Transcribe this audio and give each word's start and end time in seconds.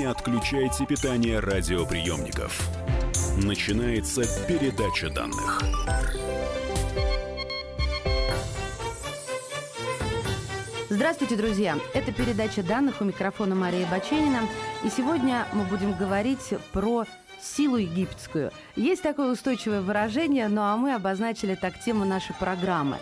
Не 0.00 0.06
отключайте 0.06 0.86
питание 0.86 1.40
радиоприемников. 1.40 2.70
Начинается 3.36 4.22
передача 4.48 5.10
данных. 5.10 5.60
Здравствуйте, 10.88 11.36
друзья! 11.36 11.78
Это 11.92 12.12
передача 12.12 12.62
данных 12.62 13.02
у 13.02 13.04
микрофона 13.04 13.54
Мария 13.54 13.86
Баченина. 13.90 14.48
И 14.84 14.88
сегодня 14.88 15.46
мы 15.52 15.64
будем 15.64 15.92
говорить 15.92 16.54
про 16.72 17.04
силу 17.42 17.76
египетскую. 17.76 18.52
Есть 18.76 19.02
такое 19.02 19.30
устойчивое 19.30 19.82
выражение, 19.82 20.48
ну 20.48 20.62
а 20.62 20.78
мы 20.78 20.94
обозначили 20.94 21.56
так 21.56 21.78
тему 21.78 22.06
нашей 22.06 22.34
программы. 22.36 22.96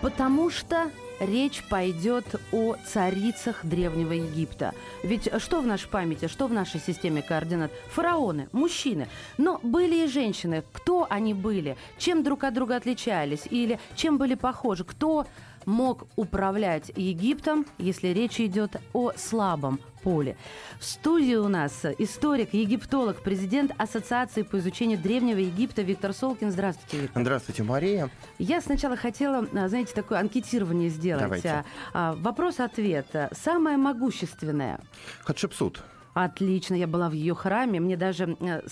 Потому 0.00 0.50
что 0.50 0.92
речь 1.20 1.62
пойдет 1.68 2.24
о 2.52 2.76
царицах 2.86 3.64
Древнего 3.64 4.12
Египта. 4.12 4.72
Ведь 5.02 5.28
что 5.38 5.60
в 5.60 5.66
нашей 5.66 5.88
памяти, 5.88 6.28
что 6.28 6.46
в 6.46 6.52
нашей 6.52 6.80
системе 6.80 7.22
координат? 7.22 7.70
Фараоны, 7.90 8.48
мужчины. 8.52 9.08
Но 9.38 9.58
были 9.62 10.04
и 10.04 10.08
женщины. 10.08 10.64
Кто 10.72 11.06
они 11.08 11.34
были? 11.34 11.76
Чем 11.98 12.22
друг 12.22 12.44
от 12.44 12.54
друга 12.54 12.76
отличались? 12.76 13.42
Или 13.50 13.78
чем 13.94 14.18
были 14.18 14.34
похожи? 14.34 14.84
Кто 14.84 15.26
мог 15.66 16.06
управлять 16.16 16.90
Египтом, 16.96 17.66
если 17.76 18.08
речь 18.08 18.40
идет 18.40 18.76
о 18.92 19.12
слабом 19.16 19.80
поле. 20.02 20.36
В 20.78 20.84
студии 20.84 21.34
у 21.34 21.48
нас 21.48 21.84
историк, 21.98 22.54
египтолог, 22.54 23.20
президент 23.22 23.72
Ассоциации 23.76 24.42
по 24.42 24.58
изучению 24.58 24.98
Древнего 24.98 25.38
Египта 25.38 25.82
Виктор 25.82 26.12
Солкин. 26.12 26.52
Здравствуйте, 26.52 27.02
Виктор. 27.02 27.22
Здравствуйте, 27.22 27.62
Мария. 27.64 28.10
Я 28.38 28.60
сначала 28.60 28.96
хотела, 28.96 29.46
а, 29.52 29.68
знаете, 29.68 29.92
такое 29.94 30.20
анкетирование 30.20 30.88
сделать. 30.88 31.24
Давайте. 31.24 31.64
А, 31.92 32.14
вопрос-ответ. 32.14 33.06
Самое 33.32 33.76
могущественное? 33.76 34.80
Хатшепсут. 35.24 35.82
Отлично, 36.14 36.74
я 36.74 36.86
была 36.86 37.10
в 37.10 37.12
ее 37.12 37.34
храме. 37.34 37.80
Мне 37.80 37.96
даже 37.96 38.36
э, 38.40 38.62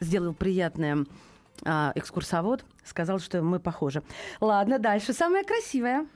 сделал 0.00 0.34
приятное 0.34 1.06
а, 1.64 1.92
экскурсовод. 1.94 2.64
Сказал, 2.84 3.20
что 3.20 3.40
мы 3.42 3.60
похожи. 3.60 4.02
Ладно, 4.40 4.78
дальше. 4.78 5.12
Самое 5.12 5.44
красивое? 5.44 6.06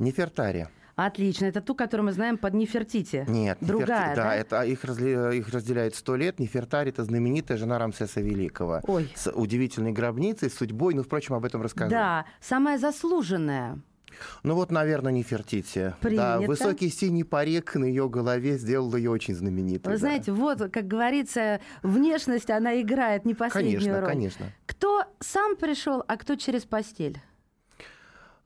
Нефертари. 0.00 0.68
Отлично. 0.96 1.46
Это 1.46 1.62
ту, 1.62 1.74
которую 1.74 2.06
мы 2.06 2.12
знаем 2.12 2.36
под 2.36 2.52
Нефертити. 2.54 3.24
Нет, 3.26 3.56
Другая, 3.60 4.10
Неферти- 4.12 4.16
да? 4.16 4.24
да, 4.24 4.34
это 4.34 4.62
их, 4.62 4.84
разли- 4.84 5.36
их 5.36 5.48
разделяет 5.48 5.94
сто 5.94 6.14
лет. 6.16 6.38
Нефертари 6.38 6.90
это 6.90 7.04
знаменитая 7.04 7.56
жена 7.56 7.78
Рамсеса 7.78 8.20
Великого. 8.20 8.80
Ой. 8.86 9.10
С 9.14 9.30
удивительной 9.30 9.92
гробницей, 9.92 10.50
судьбой. 10.50 10.94
Ну, 10.94 11.02
впрочем, 11.02 11.34
об 11.36 11.44
этом 11.44 11.62
расскажу. 11.62 11.90
Да, 11.90 12.26
самая 12.40 12.76
заслуженная. 12.76 13.78
Ну 14.42 14.54
вот, 14.56 14.70
наверное, 14.70 15.12
Нефертити. 15.12 15.94
Принято. 16.00 16.38
Да, 16.40 16.46
высокий 16.46 16.90
синий 16.90 17.24
парик 17.24 17.74
на 17.76 17.84
ее 17.84 18.08
голове 18.08 18.58
сделал 18.58 18.94
ее 18.94 19.10
очень 19.10 19.34
знаменитой. 19.34 19.90
Вы 19.90 19.98
да. 19.98 20.00
знаете, 20.00 20.32
вот, 20.32 20.58
как 20.70 20.86
говорится, 20.86 21.60
внешность, 21.82 22.50
она 22.50 22.78
играет 22.80 23.24
не 23.24 23.34
последнюю 23.34 23.78
Конечно, 23.78 24.00
роль. 24.00 24.10
конечно. 24.10 24.46
Кто 24.66 25.04
сам 25.20 25.56
пришел, 25.56 26.04
а 26.06 26.16
кто 26.16 26.34
через 26.34 26.64
постель? 26.64 27.18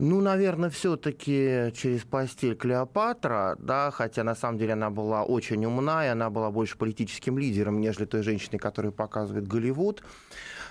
Ну, 0.01 0.21
наверное, 0.21 0.71
все-таки 0.71 1.73
через 1.75 2.03
постель 2.03 2.57
Клеопатра, 2.57 3.57
да, 3.61 3.93
хотя 3.93 4.25
на 4.25 4.35
самом 4.35 4.59
деле 4.59 4.73
она 4.73 4.91
была 4.91 5.23
очень 5.23 5.65
умна, 5.65 6.05
и 6.05 6.09
она 6.09 6.31
была 6.31 6.51
больше 6.51 6.77
политическим 6.77 7.39
лидером, 7.39 7.81
нежели 7.81 8.05
той 8.05 8.23
женщиной, 8.23 8.59
которую 8.59 8.93
показывает 8.93 9.47
Голливуд. 9.47 10.03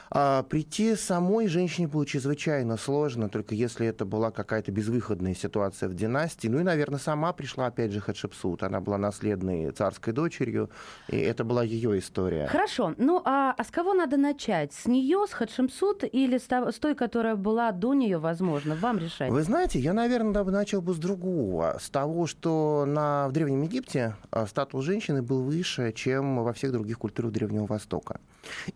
А 0.10 0.44
прийти 0.44 0.96
самой 0.96 1.48
женщине 1.48 1.88
было 1.88 2.06
чрезвычайно 2.06 2.78
сложно, 2.78 3.30
только 3.30 3.56
если 3.56 3.88
это 3.88 4.06
была 4.06 4.32
какая-то 4.32 4.72
безвыходная 4.72 5.34
ситуация 5.34 5.90
в 5.90 5.94
династии. 5.94 6.48
Ну 6.48 6.60
и, 6.60 6.64
наверное, 6.64 7.00
сама 7.00 7.34
пришла, 7.34 7.68
опять 7.68 7.92
же, 7.92 8.00
Хатшепсут. 8.00 8.64
Она 8.64 8.80
была 8.80 8.98
наследной 8.98 9.72
царской 9.72 10.14
дочерью, 10.14 10.70
и 11.08 11.18
это 11.18 11.44
была 11.44 11.64
ее 11.64 11.98
история. 12.00 12.48
Хорошо. 12.48 12.94
Ну, 12.98 13.22
а, 13.26 13.54
а 13.58 13.64
с 13.64 13.72
кого 13.72 13.94
надо 13.94 14.18
начать? 14.18 14.74
С 14.74 14.86
нее, 14.86 15.26
с 15.28 15.34
Хатшемсут 15.34 16.04
или 16.04 16.38
с, 16.38 16.80
той, 16.80 16.96
которая 16.96 17.36
была 17.36 17.72
до 17.72 17.94
нее, 17.94 18.18
возможно? 18.18 18.76
Вам 18.76 19.00
решать. 19.00 19.32
Вы 19.32 19.44
знаете, 19.44 19.80
я, 19.80 19.94
наверное, 19.94 20.44
начал 20.44 20.82
бы 20.82 20.94
с 20.94 20.98
другого. 20.98 21.78
С 21.82 21.90
того, 21.90 22.28
что 22.28 22.86
на, 22.88 23.28
в 23.30 23.32
Древнем 23.32 23.64
Египте 23.64 24.16
а, 24.32 24.46
статус 24.48 24.86
женщины 24.86 25.22
был 25.22 25.44
выше, 25.44 25.92
чем 25.94 26.44
во 26.44 26.54
всех 26.54 26.72
других 26.72 27.00
культурах 27.00 27.32
Древнего 27.32 27.66
Востока. 27.66 28.20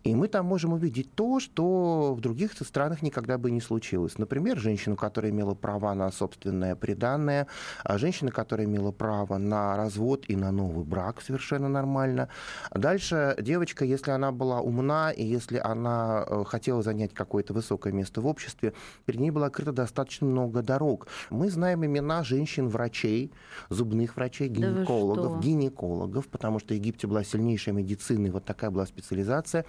И 0.03 0.15
мы 0.15 0.27
там 0.27 0.45
можем 0.45 0.73
увидеть 0.73 1.13
то, 1.17 1.39
что 1.39 2.13
в 2.13 2.22
других 2.22 2.51
странах 2.53 3.01
никогда 3.01 3.39
бы 3.39 3.50
не 3.50 3.59
случилось. 3.59 4.19
Например, 4.19 4.55
женщину, 4.59 4.95
которая 4.95 5.31
имела 5.31 5.55
права 5.55 5.95
на 5.95 6.11
собственное 6.11 6.75
приданное, 6.75 7.47
а 7.83 7.97
женщина, 7.97 8.29
которая 8.29 8.67
имела 8.67 8.91
право 8.91 9.39
на 9.39 9.75
развод 9.75 10.25
и 10.27 10.35
на 10.35 10.51
новый 10.51 10.85
брак 10.85 11.22
совершенно 11.22 11.69
нормально. 11.69 12.29
Дальше 12.72 13.35
девочка, 13.41 13.83
если 13.83 14.11
она 14.11 14.31
была 14.31 14.61
умна, 14.61 15.09
и 15.09 15.23
если 15.25 15.57
она 15.57 16.23
э, 16.27 16.44
хотела 16.45 16.83
занять 16.83 17.16
какое-то 17.16 17.51
высокое 17.51 17.94
место 17.94 18.22
в 18.22 18.27
обществе, 18.27 18.73
перед 19.06 19.19
ней 19.19 19.31
было 19.31 19.47
открыто 19.47 19.72
достаточно 19.72 20.27
много 20.27 20.61
дорог. 20.61 21.07
Мы 21.31 21.50
знаем 21.50 21.83
имена 21.83 22.23
женщин-врачей, 22.23 23.31
зубных 23.69 24.17
врачей, 24.17 24.50
Да 24.50 24.56
гинекологов, 24.56 25.31
что? 25.31 25.39
гинекологов, 25.41 26.27
потому 26.27 26.59
что 26.59 26.75
в 26.75 26.77
Египте 26.77 27.07
была 27.07 27.23
сильнейшая 27.23 27.73
медицина, 27.73 28.27
и 28.27 28.29
вот 28.29 28.45
такая 28.45 28.69
была 28.69 28.85
специализация. 28.85 29.66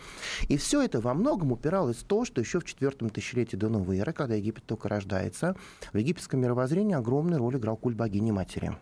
И 0.49 0.59
все 0.59 0.83
это 0.83 1.01
во 1.01 1.15
многом 1.15 1.38
упиралось 1.47 1.99
в 1.99 2.05
то, 2.05 2.25
что 2.25 2.41
еще 2.41 2.61
в 2.61 2.65
четвертом 2.65 3.11
тысячелетии 3.11 3.57
до 3.57 3.69
новой 3.69 3.99
эры, 3.99 4.13
когда 4.13 4.35
Египет 4.35 4.65
только 4.65 4.89
рождается, 4.89 5.57
в 5.93 5.97
египетском 5.97 6.41
мировоззрении 6.41 6.95
огромную 6.95 7.39
роль 7.39 7.57
играл 7.57 7.77
культ 7.77 7.97
богини-матери. 7.97 8.77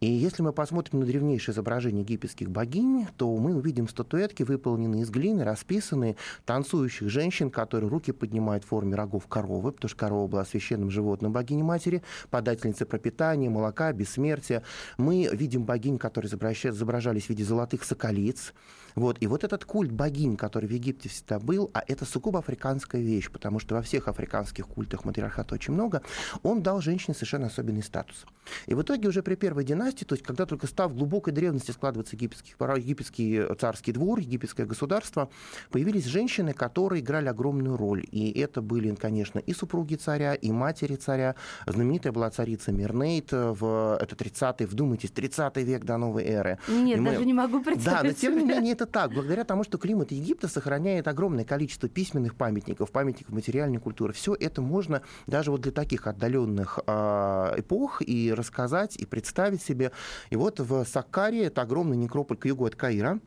И 0.00 0.06
если 0.06 0.42
мы 0.42 0.52
посмотрим 0.52 1.00
на 1.00 1.06
древнейшие 1.06 1.52
изображения 1.52 2.00
египетских 2.00 2.50
богинь, 2.50 3.06
то 3.16 3.34
мы 3.36 3.54
увидим 3.54 3.88
статуэтки, 3.88 4.42
выполненные 4.42 5.02
из 5.02 5.10
глины, 5.10 5.44
расписанные 5.44 6.16
танцующих 6.44 7.08
женщин, 7.08 7.50
которые 7.50 7.88
руки 7.88 8.12
поднимают 8.12 8.64
в 8.64 8.68
форме 8.68 8.96
рогов 8.96 9.26
коровы, 9.28 9.72
потому 9.72 9.88
что 9.88 9.98
корова 9.98 10.26
была 10.26 10.44
священным 10.44 10.90
животным 10.90 11.32
богини-матери, 11.32 12.02
подательницей 12.30 12.86
пропитания, 12.86 13.48
молока, 13.48 13.92
бессмертия. 13.92 14.62
Мы 14.98 15.28
видим 15.32 15.64
богинь, 15.64 15.98
которые 15.98 16.30
изобража- 16.30 16.70
изображались 16.70 17.26
в 17.26 17.30
виде 17.30 17.44
золотых 17.44 17.84
соколиц. 17.84 18.52
Вот. 18.94 19.16
И 19.20 19.26
вот 19.26 19.44
этот 19.44 19.64
культ 19.64 19.90
богинь, 19.92 20.36
который 20.36 20.66
в 20.68 20.72
Египте 20.72 21.08
всегда 21.08 21.38
был, 21.38 21.70
а 21.74 21.82
это 21.86 22.04
сугубо 22.04 22.38
африканская 22.38 23.00
вещь, 23.00 23.30
потому 23.30 23.58
что 23.58 23.74
во 23.74 23.82
всех 23.82 24.08
африканских 24.08 24.66
культах 24.66 25.04
матриархата 25.04 25.54
очень 25.54 25.74
много, 25.74 26.02
он 26.42 26.62
дал 26.62 26.80
женщине 26.80 27.14
совершенно 27.14 27.46
особенный 27.46 27.82
статус. 27.82 28.24
И 28.66 28.74
в 28.74 28.82
итоге 28.82 29.08
уже 29.08 29.22
при 29.22 29.34
первой 29.34 29.64
династии, 29.64 30.04
то 30.04 30.14
есть 30.14 30.24
когда 30.24 30.46
только 30.46 30.66
став 30.66 30.92
в 30.92 30.96
глубокой 30.96 31.32
древности 31.32 31.70
складываться 31.70 32.14
египетский, 32.16 32.54
египетский 32.58 33.42
царский 33.58 33.92
двор, 33.92 34.18
египетское 34.20 34.66
государство, 34.66 35.28
появились 35.70 36.04
женщины, 36.04 36.52
которые 36.52 37.02
играли 37.02 37.28
огромную 37.28 37.76
роль. 37.76 38.04
И 38.10 38.30
это 38.38 38.62
были, 38.62 38.94
конечно, 38.94 39.38
и 39.38 39.52
супруги 39.52 39.94
царя, 39.96 40.34
и 40.34 40.50
матери 40.52 40.96
царя. 40.96 41.34
Знаменитая 41.66 42.12
была 42.12 42.30
царица 42.30 42.72
Мирнейт, 42.72 43.32
в, 43.32 43.98
это 44.00 44.14
30-й, 44.14 44.66
вдумайтесь, 44.66 45.10
30 45.10 45.56
век 45.58 45.84
до 45.84 45.96
новой 45.96 46.24
эры. 46.24 46.58
Нет, 46.68 46.98
И 46.98 47.00
мы- 47.00 47.10
даже 47.12 47.24
не 47.24 47.34
могу 47.34 47.58
да, 47.58 47.64
представить. 47.64 48.04
но 48.04 48.12
тем 48.12 48.38
не 48.38 48.44
менее 48.44 48.72
это 48.74 48.83
так. 48.86 49.12
Благодаря 49.12 49.44
тому, 49.44 49.64
что 49.64 49.78
климат 49.78 50.12
Египта 50.12 50.48
сохраняет 50.48 51.08
огромное 51.08 51.44
количество 51.44 51.88
письменных 51.88 52.34
памятников, 52.34 52.90
памятников 52.90 53.32
материальной 53.32 53.78
культуры, 53.78 54.12
все 54.12 54.34
это 54.34 54.62
можно 54.62 55.02
даже 55.26 55.50
вот 55.50 55.60
для 55.60 55.72
таких 55.72 56.06
отдаленных 56.06 56.78
а, 56.86 57.54
эпох 57.56 58.02
и 58.02 58.32
рассказать, 58.32 58.96
и 58.96 59.06
представить 59.06 59.62
себе. 59.62 59.92
И 60.30 60.36
вот 60.36 60.60
в 60.60 60.84
Саккаре, 60.84 61.44
это 61.44 61.62
огромный 61.62 61.96
некрополь 61.96 62.36
к 62.36 62.46
югу 62.46 62.66
от 62.66 62.76
Каира, 62.76 63.20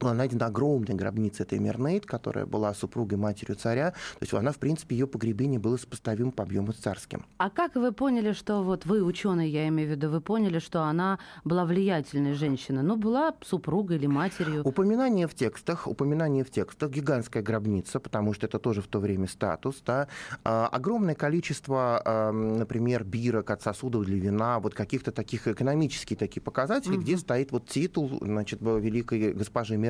была 0.00 0.14
найдена 0.14 0.46
огромная 0.46 0.94
гробница 0.94 1.42
этой 1.42 1.58
Мернейд, 1.58 2.06
которая 2.06 2.46
была 2.46 2.72
супругой 2.74 3.18
матерью 3.18 3.56
царя. 3.56 3.90
То 3.90 4.22
есть 4.22 4.32
она, 4.32 4.52
в 4.52 4.58
принципе, 4.58 4.96
ее 4.96 5.06
погребение 5.06 5.58
было 5.58 5.76
сопоставимо 5.76 6.30
по 6.30 6.44
объему 6.44 6.72
с 6.72 6.76
царским. 6.76 7.26
А 7.38 7.50
как 7.50 7.74
вы 7.74 7.92
поняли, 7.92 8.32
что 8.32 8.62
вот 8.62 8.86
вы, 8.86 9.02
ученый, 9.02 9.48
я 9.48 9.66
имею 9.68 9.88
в 9.88 9.92
виду, 9.92 10.08
вы 10.08 10.20
поняли, 10.20 10.60
что 10.60 10.82
она 10.82 11.18
была 11.44 11.64
влиятельной 11.64 12.34
женщиной? 12.34 12.82
Ну, 12.82 12.96
была 12.96 13.34
супругой 13.42 13.96
или 13.96 14.06
матерью? 14.06 14.62
Упоминание 14.64 15.26
в 15.26 15.34
текстах, 15.34 15.88
упоминание 15.88 16.44
в 16.44 16.50
текстах, 16.50 16.90
гигантская 16.90 17.42
гробница, 17.42 17.98
потому 17.98 18.34
что 18.34 18.46
это 18.46 18.58
тоже 18.58 18.82
в 18.82 18.86
то 18.86 19.00
время 19.00 19.26
статус, 19.26 19.82
да, 19.84 20.08
А, 20.44 20.68
огромное 20.68 21.14
количество, 21.14 22.30
например, 22.32 23.04
бирок 23.04 23.50
от 23.50 23.62
сосудов 23.62 24.04
для 24.04 24.18
вина, 24.18 24.60
вот 24.60 24.74
каких-то 24.74 25.10
таких 25.10 25.48
экономических 25.48 26.18
таких 26.18 26.42
показателей, 26.42 26.98
где 26.98 27.16
стоит 27.16 27.50
вот 27.52 27.66
титул, 27.66 28.18
значит, 28.20 28.60
великой 28.60 29.32
госпожи 29.32 29.76
Мернейд. 29.76 29.87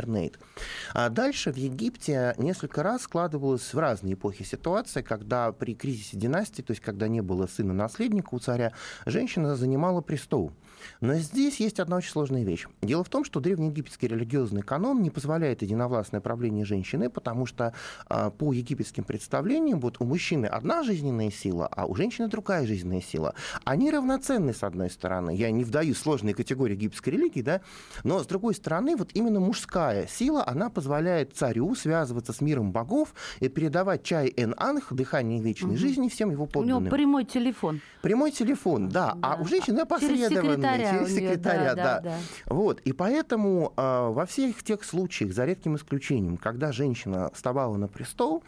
А 0.94 1.08
дальше 1.08 1.52
в 1.52 1.56
Египте 1.56 2.34
несколько 2.38 2.82
раз 2.82 3.02
складывалась 3.02 3.74
в 3.74 3.78
разные 3.78 4.14
эпохи 4.14 4.42
ситуация, 4.42 5.02
когда 5.02 5.52
при 5.52 5.74
кризисе 5.74 6.16
династии, 6.16 6.62
то 6.62 6.72
есть 6.72 6.82
когда 6.82 7.08
не 7.08 7.20
было 7.20 7.46
сына-наследника 7.46 8.34
у 8.34 8.38
царя, 8.38 8.72
женщина 9.06 9.56
занимала 9.56 10.00
престол. 10.00 10.52
Но 11.00 11.14
здесь 11.14 11.60
есть 11.60 11.80
одна 11.80 11.96
очень 11.96 12.10
сложная 12.10 12.44
вещь. 12.44 12.66
Дело 12.82 13.04
в 13.04 13.08
том, 13.08 13.24
что 13.24 13.40
древнеегипетский 13.40 14.08
религиозный 14.08 14.62
канон 14.62 15.02
не 15.02 15.10
позволяет 15.10 15.62
единовластное 15.62 16.20
правление 16.20 16.64
женщины, 16.64 17.10
потому 17.10 17.46
что 17.46 17.72
а, 18.08 18.30
по 18.30 18.52
египетским 18.52 19.04
представлениям 19.04 19.80
вот 19.80 19.96
у 20.00 20.04
мужчины 20.04 20.46
одна 20.46 20.82
жизненная 20.82 21.30
сила, 21.30 21.68
а 21.70 21.86
у 21.86 21.94
женщины 21.94 22.28
другая 22.28 22.66
жизненная 22.66 23.00
сила. 23.00 23.34
Они 23.64 23.90
равноценны, 23.90 24.54
с 24.54 24.62
одной 24.62 24.90
стороны. 24.90 25.34
Я 25.34 25.50
не 25.50 25.64
вдаю 25.64 25.94
сложные 25.94 26.34
категории 26.34 26.74
египетской 26.74 27.10
религии, 27.10 27.42
да, 27.42 27.60
но 28.04 28.22
с 28.22 28.26
другой 28.26 28.54
стороны, 28.54 28.96
вот 28.96 29.10
именно 29.14 29.40
мужская 29.40 29.87
сила, 30.08 30.44
она 30.46 30.70
позволяет 30.70 31.34
царю 31.34 31.74
связываться 31.74 32.32
с 32.32 32.40
миром 32.40 32.72
богов 32.72 33.14
и 33.40 33.48
передавать 33.48 34.02
чай 34.02 34.32
эн 34.36 34.54
анх, 34.56 34.92
дыхание 34.92 35.40
вечной 35.40 35.70
угу. 35.70 35.78
жизни 35.78 36.08
всем 36.08 36.30
его 36.30 36.46
подданным. 36.46 36.78
У 36.78 36.80
него 36.80 36.90
прямой 36.90 37.24
телефон. 37.24 37.80
Прямой 38.02 38.30
телефон, 38.30 38.88
да. 38.88 39.14
да. 39.14 39.34
А 39.34 39.42
у 39.42 39.44
женщины 39.46 39.80
опосредованный 39.80 40.52
секретаря. 40.52 40.90
Через 40.90 41.14
секретаря, 41.14 41.74
да, 41.74 41.84
да, 41.84 42.00
да. 42.00 42.16
Вот. 42.46 42.80
И 42.80 42.92
поэтому 42.92 43.72
э, 43.76 44.08
во 44.10 44.26
всех 44.26 44.62
тех 44.62 44.84
случаях, 44.84 45.32
за 45.32 45.44
редким 45.44 45.76
исключением, 45.76 46.36
когда 46.36 46.72
женщина 46.72 47.30
вставала 47.34 47.76
на 47.76 47.88
престол, 47.88 48.42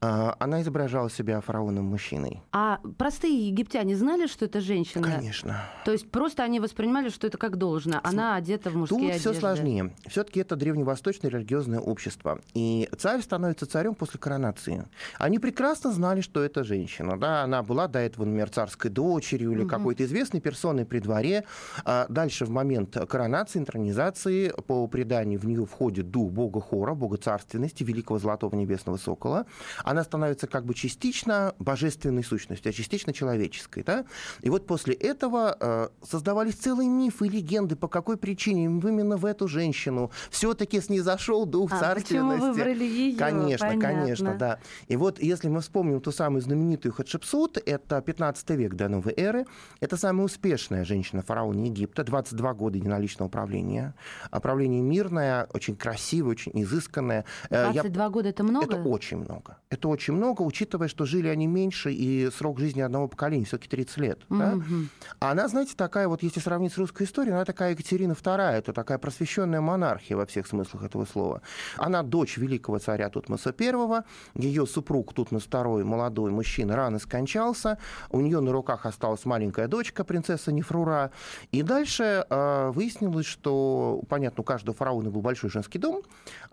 а, 0.00 0.36
она 0.38 0.60
изображала 0.60 1.08
себя 1.08 1.40
фараоном 1.40 1.86
мужчиной. 1.86 2.42
А 2.52 2.80
простые 2.98 3.48
египтяне 3.48 3.96
знали, 3.96 4.26
что 4.26 4.44
это 4.44 4.60
женщина? 4.60 5.02
Конечно. 5.02 5.62
То 5.84 5.92
есть 5.92 6.10
просто 6.10 6.42
они 6.42 6.60
воспринимали, 6.60 7.08
что 7.08 7.26
это 7.26 7.38
как 7.38 7.56
должно. 7.56 8.00
Она 8.02 8.36
одета 8.36 8.70
в 8.70 8.76
мужские 8.76 9.00
Тут 9.00 9.10
одежды. 9.10 9.30
все 9.30 9.40
сложнее. 9.40 9.94
Все-таки 10.06 10.40
это 10.40 10.56
древневосточное 10.86 11.30
религиозное 11.30 11.80
общество. 11.80 12.40
И 12.54 12.88
царь 12.96 13.20
становится 13.20 13.66
царем 13.66 13.94
после 13.94 14.20
коронации. 14.20 14.84
Они 15.18 15.38
прекрасно 15.38 15.92
знали, 15.92 16.20
что 16.20 16.42
это 16.42 16.62
женщина. 16.64 17.18
Да? 17.18 17.42
Она 17.42 17.62
была 17.62 17.88
до 17.88 17.98
этого, 17.98 18.24
например, 18.24 18.50
царской 18.50 18.90
дочерью 18.90 19.52
или 19.52 19.62
угу. 19.62 19.68
какой-то 19.70 20.04
известной 20.04 20.40
персоной 20.40 20.84
при 20.84 21.00
дворе. 21.00 21.44
А 21.84 22.06
дальше 22.08 22.44
в 22.44 22.50
момент 22.50 22.96
коронации, 23.08 23.58
интронизации, 23.58 24.52
по 24.66 24.86
преданию 24.86 25.40
в 25.40 25.44
нее 25.44 25.66
входит 25.66 26.10
дух 26.10 26.30
бога 26.30 26.60
Хора, 26.60 26.94
бога 26.94 27.16
царственности, 27.16 27.82
великого 27.82 28.18
золотого 28.18 28.54
небесного 28.54 28.96
сокола 28.96 29.46
она 29.84 30.04
становится 30.04 30.46
как 30.46 30.64
бы 30.64 30.74
частично 30.74 31.54
божественной 31.58 32.24
сущностью, 32.24 32.70
а 32.70 32.72
частично 32.72 33.12
человеческой. 33.12 33.82
Да? 33.82 34.04
И 34.42 34.50
вот 34.50 34.66
после 34.66 34.94
этого 34.94 35.56
э, 35.58 35.88
создавались 36.02 36.54
целые 36.54 36.88
мифы 36.88 37.26
и 37.26 37.30
легенды, 37.30 37.76
по 37.76 37.88
какой 37.88 38.16
причине 38.16 38.64
именно 38.64 39.16
в 39.16 39.24
эту 39.24 39.48
женщину 39.48 40.10
все-таки 40.30 40.75
снизошел 40.80 41.46
дух 41.46 41.72
а, 41.72 41.78
царственности. 41.78 42.40
Почему 42.40 42.52
выбрали 42.52 42.84
ее? 42.84 43.18
Конечно, 43.18 43.68
Понятно. 43.68 43.88
конечно, 43.88 44.34
да. 44.34 44.58
И 44.88 44.96
вот 44.96 45.20
если 45.20 45.48
мы 45.48 45.60
вспомним 45.60 46.00
ту 46.00 46.12
самую 46.12 46.42
знаменитую 46.42 46.92
Хатшепсут, 46.92 47.58
это 47.64 48.00
15 48.00 48.50
век 48.50 48.74
до 48.74 48.88
новой 48.88 49.14
эры, 49.16 49.46
это 49.80 49.96
самая 49.96 50.26
успешная 50.26 50.84
женщина 50.84 51.22
фараона 51.22 51.66
Египта, 51.66 52.04
22 52.04 52.54
года 52.54 52.78
единоличного 52.78 53.28
управления. 53.28 53.94
Правление 54.30 54.82
мирное, 54.82 55.48
очень 55.52 55.76
красивое, 55.76 56.32
очень 56.32 56.52
изысканное. 56.54 57.24
22 57.50 57.82
э, 57.82 57.96
Я... 57.96 58.10
года 58.10 58.28
это 58.28 58.44
много? 58.44 58.76
Это 58.76 58.82
очень 58.82 59.18
много 59.18 59.56
это 59.68 59.88
очень 59.88 60.14
много, 60.14 60.42
учитывая, 60.42 60.88
что 60.88 61.04
жили 61.04 61.28
они 61.28 61.46
меньше, 61.46 61.92
и 61.92 62.30
срок 62.30 62.58
жизни 62.58 62.80
одного 62.80 63.08
поколения 63.08 63.44
все-таки 63.44 63.68
30 63.68 63.96
лет. 63.98 64.20
Mm-hmm. 64.28 64.38
Да? 64.38 65.16
А 65.20 65.30
она, 65.32 65.48
знаете, 65.48 65.74
такая 65.76 66.08
вот, 66.08 66.22
если 66.22 66.40
сравнить 66.40 66.72
с 66.72 66.78
русской 66.78 67.02
историей, 67.04 67.34
она 67.34 67.44
такая 67.44 67.72
Екатерина 67.72 68.12
II, 68.12 68.52
это 68.52 68.72
такая 68.72 68.98
просвещенная 68.98 69.60
монархия 69.60 70.16
во 70.16 70.26
всех 70.26 70.46
смыслах 70.46 70.65
этого 70.74 71.04
слова. 71.04 71.42
Она 71.76 72.02
дочь 72.02 72.36
великого 72.36 72.78
царя 72.78 73.08
Тутмоса 73.10 73.54
I, 73.58 74.02
ее 74.34 74.66
супруг 74.66 75.12
Тутмос 75.12 75.46
II, 75.46 75.84
молодой 75.84 76.30
мужчина, 76.30 76.76
рано 76.76 76.98
скончался, 76.98 77.78
у 78.10 78.20
нее 78.20 78.40
на 78.40 78.52
руках 78.52 78.86
осталась 78.86 79.24
маленькая 79.24 79.68
дочка, 79.68 80.04
принцесса 80.04 80.52
Нефрура, 80.52 81.10
и 81.52 81.62
дальше 81.62 82.26
э, 82.28 82.70
выяснилось, 82.70 83.26
что, 83.26 84.02
понятно, 84.08 84.42
у 84.42 84.44
каждого 84.44 84.76
фараона 84.76 85.10
был 85.10 85.20
большой 85.20 85.50
женский 85.50 85.78
дом, 85.78 86.02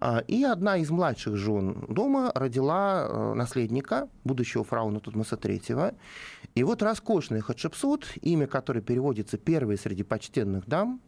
э, 0.01 0.21
и 0.27 0.43
одна 0.43 0.77
из 0.77 0.89
младших 0.89 1.37
жен 1.37 1.85
дома 1.87 2.31
родила 2.35 2.73
Э, 3.09 3.33
наследника, 3.33 4.09
будущего 4.23 4.63
фараона 4.63 4.99
Тутмоса 4.99 5.35
III. 5.35 5.95
И 6.55 6.63
вот 6.63 6.81
роскошный 6.81 7.41
Хатшепсут, 7.41 8.07
имя 8.21 8.47
которой 8.47 8.81
переводится 8.81 9.37
«первой 9.37 9.77
среди 9.77 10.03
почтенных 10.03 10.67
дам», 10.67 11.01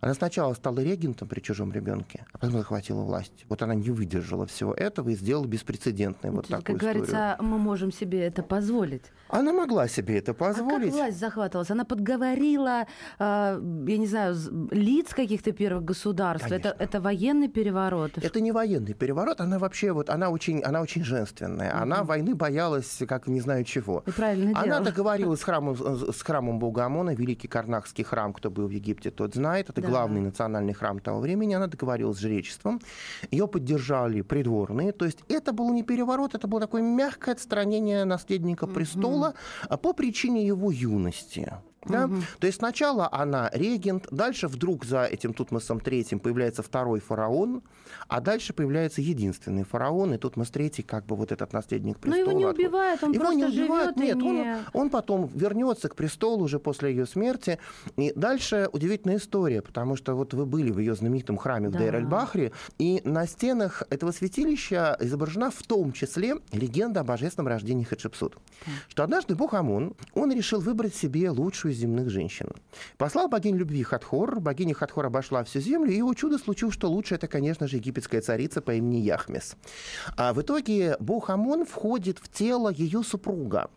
она 0.00 0.14
сначала 0.14 0.54
стала 0.54 0.80
регентом 0.80 1.28
при 1.28 1.40
чужом 1.40 1.72
ребенке, 1.72 2.26
а 2.32 2.38
потом 2.38 2.58
захватила 2.58 3.02
власть. 3.02 3.44
Вот 3.48 3.62
она 3.62 3.74
не 3.74 3.90
выдержала 3.90 4.46
всего 4.46 4.72
этого 4.74 5.10
и 5.10 5.14
сделала 5.14 5.46
беспрецедентной 5.46 6.30
вот 6.30 6.48
такую 6.48 6.62
Как 6.62 6.76
историю. 6.76 6.94
говорится, 6.94 7.36
мы 7.40 7.58
можем 7.58 7.92
себе 7.92 8.26
это 8.26 8.42
позволить. 8.42 9.02
Она 9.28 9.52
могла 9.52 9.88
себе 9.88 10.18
это 10.18 10.34
позволить. 10.34 10.88
А 10.88 10.90
как 10.90 10.92
власть 10.92 11.18
захватывалась? 11.18 11.70
Она 11.70 11.84
подговорила, 11.84 12.86
э, 13.18 13.60
я 13.88 13.98
не 13.98 14.06
знаю, 14.06 14.36
лиц 14.70 15.12
каких-то 15.14 15.52
первых 15.52 15.84
государств. 15.84 16.50
Это, 16.50 16.74
это 16.78 17.00
военный 17.00 17.48
переворот? 17.48 18.18
Это 18.18 18.40
не 18.40 18.52
военный 18.52 18.94
переворот. 18.94 19.40
Она 19.40 19.58
вообще 19.58 19.92
вот, 19.92 20.10
она 20.10 20.30
очень, 20.30 20.62
она 20.62 20.80
очень 20.80 21.02
женственная. 21.04 21.72
Угу. 21.74 21.82
Она 21.82 22.04
войны 22.04 22.34
боялась, 22.34 23.02
как 23.08 23.26
не 23.26 23.40
знаю 23.40 23.64
чего. 23.64 24.04
И 24.06 24.10
правильно 24.10 24.50
Она 24.50 24.64
делала. 24.64 24.84
договорилась 24.84 25.40
с 25.40 25.42
храмом, 25.44 25.76
с 25.76 26.22
храмом 26.22 26.58
Бога 26.58 26.84
Амона, 26.84 27.14
великий 27.14 27.48
карнакский 27.48 28.04
храм, 28.04 28.32
кто 28.32 28.50
был 28.50 28.68
в 28.68 28.70
Египте, 28.70 29.10
тот 29.10 29.34
знает. 29.34 29.70
Это 29.70 29.82
да. 29.86 29.90
главный 29.90 30.20
национальный 30.20 30.72
храм 30.72 30.98
того 30.98 31.20
времени. 31.20 31.54
Она 31.54 31.66
договорилась 31.66 32.18
с 32.18 32.20
жречеством. 32.20 32.80
Ее 33.30 33.46
поддержали 33.46 34.22
придворные. 34.22 34.92
То 34.92 35.04
есть 35.04 35.18
это 35.28 35.52
был 35.52 35.72
не 35.72 35.82
переворот, 35.82 36.34
это 36.34 36.46
было 36.46 36.60
такое 36.60 36.82
мягкое 36.82 37.32
отстранение 37.32 38.04
наследника 38.04 38.66
престола 38.66 38.96
престола 38.96 39.34
по 39.82 39.92
причине 39.92 40.46
его 40.46 40.70
юности. 40.70 41.52
Да? 41.88 42.06
Угу. 42.06 42.16
То 42.40 42.46
есть 42.46 42.58
сначала 42.58 43.08
она 43.12 43.50
регент, 43.52 44.08
дальше 44.10 44.48
вдруг 44.48 44.84
за 44.84 45.04
этим 45.04 45.34
Тутмосом 45.34 45.80
третьим 45.80 46.18
появляется 46.18 46.62
второй 46.62 47.00
фараон, 47.00 47.62
а 48.08 48.20
дальше 48.20 48.52
появляется 48.52 49.00
единственный 49.00 49.64
фараон, 49.64 50.14
и 50.14 50.18
Тутмос 50.18 50.50
третий 50.50 50.82
как 50.82 51.06
бы 51.06 51.16
вот 51.16 51.32
этот 51.32 51.52
наследник 51.52 51.98
престола. 51.98 52.24
Но 52.24 52.30
его 52.30 52.38
не 52.38 52.46
убивают, 52.46 53.02
он 53.02 53.12
его 53.12 53.24
просто 53.24 53.38
не 53.38 53.44
убивают, 53.44 53.96
нет, 53.96 54.16
не... 54.16 54.22
он, 54.22 54.58
он 54.72 54.90
потом 54.90 55.30
вернется 55.34 55.88
к 55.88 55.96
престолу 55.96 56.44
уже 56.44 56.58
после 56.58 56.90
ее 56.90 57.06
смерти. 57.06 57.58
И 57.96 58.12
дальше 58.14 58.68
удивительная 58.72 59.16
история, 59.16 59.62
потому 59.62 59.96
что 59.96 60.14
вот 60.14 60.34
вы 60.34 60.46
были 60.46 60.70
в 60.70 60.78
ее 60.78 60.94
знаменитом 60.94 61.36
храме 61.36 61.68
да. 61.68 61.78
в 61.78 61.80
Дейр-эль-Бахре, 61.80 62.52
и 62.78 63.00
на 63.04 63.26
стенах 63.26 63.82
этого 63.90 64.12
святилища 64.12 64.96
изображена 65.00 65.50
в 65.50 65.62
том 65.62 65.92
числе 65.92 66.36
легенда 66.52 67.00
о 67.00 67.04
божественном 67.04 67.48
рождении 67.48 67.84
Хатшепсут. 67.84 68.36
Да. 68.66 68.72
Что 68.88 69.04
однажды 69.04 69.34
бог 69.34 69.54
Амон, 69.54 69.94
он 70.14 70.32
решил 70.32 70.60
выбрать 70.60 70.94
себе 70.94 71.30
лучшую 71.30 71.74
земных 71.76 72.10
женщин. 72.10 72.48
Послал 72.96 73.28
богиню 73.28 73.58
любви 73.58 73.82
Хатхор, 73.82 74.40
богиня 74.40 74.74
Хатхор 74.74 75.06
обошла 75.06 75.44
всю 75.44 75.60
землю, 75.60 75.92
и 75.92 75.96
его 75.96 76.14
чудо 76.14 76.38
случилось, 76.38 76.74
что 76.74 76.90
лучше 76.90 77.14
это, 77.14 77.28
конечно 77.28 77.68
же, 77.68 77.76
египетская 77.76 78.20
царица 78.20 78.60
по 78.60 78.74
имени 78.74 78.96
Яхмес. 78.96 79.56
А 80.16 80.32
в 80.32 80.40
итоге 80.42 80.96
бог 81.00 81.30
Амон 81.30 81.64
входит 81.64 82.18
в 82.18 82.28
тело 82.28 82.70
ее 82.70 83.02
супруга. 83.02 83.70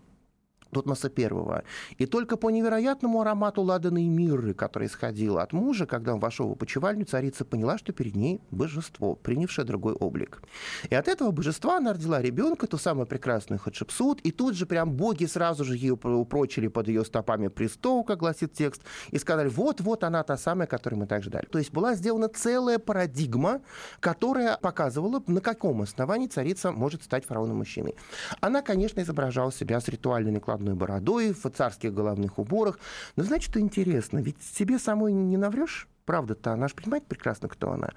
Тутмоса 0.72 1.12
I. 1.16 1.64
И 1.98 2.06
только 2.06 2.38
по 2.38 2.50
невероятному 2.50 3.22
аромату 3.22 3.62
ладаной 3.62 4.08
мирры, 4.08 4.54
который 4.54 4.88
исходил 4.88 5.38
от 5.40 5.54
мужа, 5.54 5.86
когда 5.86 6.14
он 6.14 6.20
вошел 6.20 6.50
в 6.50 6.52
опочивальню, 6.54 7.06
царица 7.06 7.46
поняла, 7.46 7.78
что 7.78 7.94
перед 7.94 8.16
ней 8.16 8.42
божество, 8.52 9.16
принявшее 9.16 9.66
другой 9.66 9.94
облик. 9.94 10.42
И 10.90 10.96
от 10.96 11.08
этого 11.08 11.32
божества 11.32 11.78
она 11.78 11.94
родила 11.94 12.22
ребенка, 12.22 12.68
ту 12.68 12.78
самую 12.78 13.08
прекрасную 13.08 13.60
Хатшепсут, 13.60 14.22
и 14.22 14.32
тут 14.32 14.56
же 14.56 14.66
прям 14.66 14.92
боги 14.92 15.26
сразу 15.26 15.64
же 15.64 15.76
ее 15.76 15.94
упрочили 15.94 16.68
под 16.68 16.88
ее 16.88 17.04
стопами 17.04 17.48
престол, 17.48 18.04
как 18.04 18.20
гласит 18.20 18.54
текст, 18.54 18.84
и 19.12 19.18
сказали, 19.18 19.50
вот-вот 19.50 20.04
она 20.04 20.24
та 20.24 20.38
самая, 20.38 20.68
которую 20.68 21.00
мы 21.00 21.08
так 21.08 21.24
ждали. 21.24 21.46
То 21.46 21.58
есть 21.58 21.72
была 21.72 21.96
сделана 21.96 22.30
целая 22.30 22.80
парадигма, 22.80 23.62
которая 24.00 24.58
показывала, 24.58 25.24
на 25.28 25.42
каком 25.42 25.82
основании 25.82 26.28
царица 26.28 26.72
может 26.72 27.04
стать 27.04 27.26
фараоном-мужчиной. 27.26 27.96
Она, 28.42 28.62
конечно, 28.62 29.02
изображала 29.02 29.52
себя 29.52 29.80
с 29.80 29.88
ритуальной 29.88 30.32
накладной 30.32 30.59
одной 30.60 30.76
бородой, 30.76 31.34
в 31.34 31.50
царских 31.50 31.94
головных 31.94 32.38
уборах. 32.38 32.80
Но 33.16 33.24
знаете, 33.24 33.48
что 33.48 33.60
интересно? 33.60 34.20
Ведь 34.20 34.42
себе 34.44 34.78
самой 34.78 35.14
не 35.14 35.38
наврешь. 35.38 35.88
Правда-то, 36.06 36.54
она 36.54 36.68
же 36.68 36.74
понимает 36.74 37.06
прекрасно, 37.06 37.48
кто 37.50 37.72
она. 37.72 37.90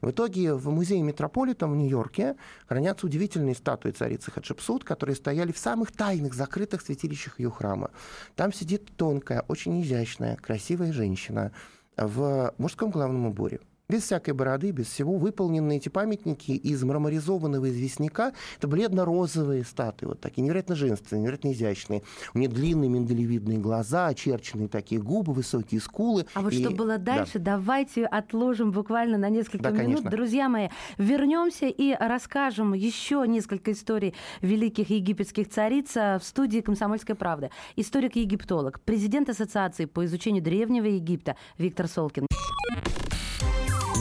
В 0.00 0.10
итоге 0.10 0.54
в 0.54 0.70
музее 0.70 1.02
Метрополитен 1.02 1.70
в 1.70 1.76
Нью-Йорке 1.76 2.34
хранятся 2.66 3.06
удивительные 3.06 3.54
статуи 3.54 3.92
царицы 3.92 4.32
Хатшепсут, 4.32 4.82
которые 4.82 5.14
стояли 5.14 5.52
в 5.52 5.58
самых 5.58 5.92
тайных, 5.92 6.34
закрытых 6.34 6.82
святилищах 6.82 7.38
ее 7.38 7.50
храма. 7.50 7.90
Там 8.34 8.52
сидит 8.52 8.90
тонкая, 8.96 9.44
очень 9.46 9.80
изящная, 9.82 10.36
красивая 10.36 10.92
женщина 10.92 11.52
в 11.96 12.52
мужском 12.58 12.90
головном 12.90 13.26
уборе 13.26 13.60
без 13.90 14.04
всякой 14.04 14.34
бороды, 14.34 14.70
без 14.70 14.86
всего, 14.86 15.16
выполнены 15.16 15.76
эти 15.76 15.88
памятники 15.88 16.52
из 16.52 16.82
мраморизованного 16.82 17.70
известняка. 17.70 18.32
Это 18.58 18.68
бледно-розовые 18.68 19.64
статуи, 19.64 20.06
вот 20.06 20.20
такие 20.20 20.42
невероятно 20.42 20.76
женственные, 20.76 21.22
невероятно 21.22 21.52
изящные. 21.52 22.02
У 22.32 22.38
нее 22.38 22.48
длинные 22.48 22.88
миндалевидные 22.88 23.58
глаза, 23.58 24.06
очерченные 24.06 24.68
такие 24.68 25.02
губы, 25.02 25.32
высокие 25.32 25.80
скулы. 25.80 26.26
А 26.34 26.40
вот 26.40 26.52
и... 26.52 26.60
что 26.60 26.70
было 26.70 26.98
дальше, 26.98 27.38
да. 27.38 27.56
давайте 27.56 28.06
отложим 28.06 28.70
буквально 28.70 29.18
на 29.18 29.28
несколько 29.28 29.64
да, 29.64 29.70
минут. 29.70 29.96
Конечно. 29.96 30.10
Друзья 30.10 30.48
мои, 30.48 30.68
вернемся 30.96 31.66
и 31.66 31.94
расскажем 31.98 32.74
еще 32.74 33.24
несколько 33.26 33.72
историй 33.72 34.14
великих 34.40 34.90
египетских 34.90 35.48
цариц 35.48 35.94
в 35.94 36.20
студии 36.22 36.60
«Комсомольская 36.60 37.16
правда». 37.16 37.50
Историк-египтолог, 37.74 38.80
президент 38.84 39.28
Ассоциации 39.28 39.86
по 39.86 40.04
изучению 40.04 40.42
Древнего 40.42 40.86
Египта 40.86 41.36
Виктор 41.58 41.88
Солкин. 41.88 42.26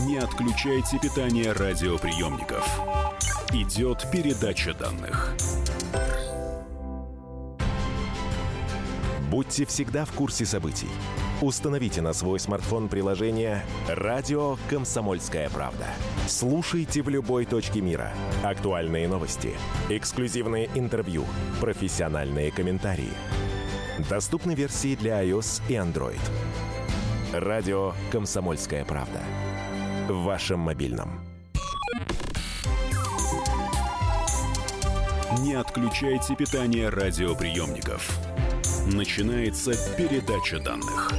Не 0.10 0.18
отключайте 0.18 0.98
питание 0.98 1.51
радиоприемников. 1.51 2.68
Идет 3.54 4.10
передача 4.12 4.74
данных. 4.74 5.36
Будьте 9.30 9.68
всегда 9.68 10.06
в 10.06 10.12
курсе 10.13 10.48
событий. 10.48 10.89
Установите 11.44 12.01
на 12.01 12.13
свой 12.13 12.39
смартфон 12.39 12.89
приложение 12.89 13.63
«Радио 13.88 14.58
Комсомольская 14.68 15.48
правда». 15.51 15.86
Слушайте 16.28 17.04
в 17.04 17.10
любой 17.10 17.46
точке 17.46 17.80
мира. 17.80 18.12
Актуальные 18.44 19.08
новости, 19.08 19.54
эксклюзивные 19.89 20.72
интервью, 20.74 21.24
профессиональные 21.62 22.50
комментарии. 22.50 23.13
Доступны 24.10 24.56
версии 24.56 24.96
для 24.96 25.24
iOS 25.24 25.62
и 25.70 25.74
Android. 25.74 26.20
«Радио 27.32 27.94
Комсомольская 28.12 28.84
правда» 28.86 29.22
в 30.10 30.24
вашем 30.24 30.60
мобильном. 30.60 31.22
Не 35.39 35.54
отключайте 35.54 36.36
питание 36.36 36.89
радиоприемников. 36.89 38.18
Начинается 38.92 39.72
передача 39.96 40.60
данных. 40.60 41.12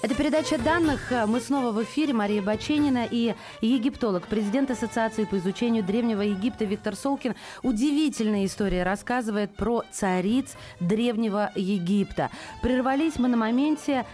Это 0.00 0.14
передача 0.14 0.56
данных. 0.58 1.12
Мы 1.26 1.40
снова 1.40 1.72
в 1.72 1.82
эфире. 1.82 2.14
Мария 2.14 2.40
Баченина 2.40 3.06
и 3.10 3.34
египтолог, 3.60 4.26
президент 4.28 4.70
Ассоциации 4.70 5.24
по 5.24 5.36
изучению 5.38 5.82
Древнего 5.82 6.22
Египта 6.22 6.64
Виктор 6.64 6.94
Солкин. 6.94 7.34
Удивительная 7.62 8.46
история 8.46 8.84
рассказывает 8.84 9.54
про 9.54 9.82
цариц 9.90 10.56
Древнего 10.80 11.50
Египта. 11.56 12.30
Прервались 12.62 13.18
мы 13.18 13.28
на 13.28 13.36
моменте 13.36 14.06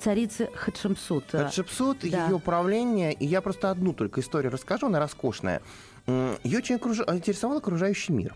царицы 0.00 0.48
Хатшепсут. 0.54 1.24
Хатшепсут, 1.30 1.98
да. 2.02 2.26
ее 2.26 2.38
правление, 2.38 3.12
и 3.12 3.26
я 3.26 3.40
просто 3.40 3.70
одну 3.70 3.92
только 3.92 4.20
историю 4.20 4.52
расскажу, 4.52 4.86
она 4.86 4.98
роскошная. 4.98 5.62
Ее 6.06 6.58
очень 6.58 6.76
интересовал 6.76 7.58
окружающий 7.58 8.12
мир. 8.12 8.34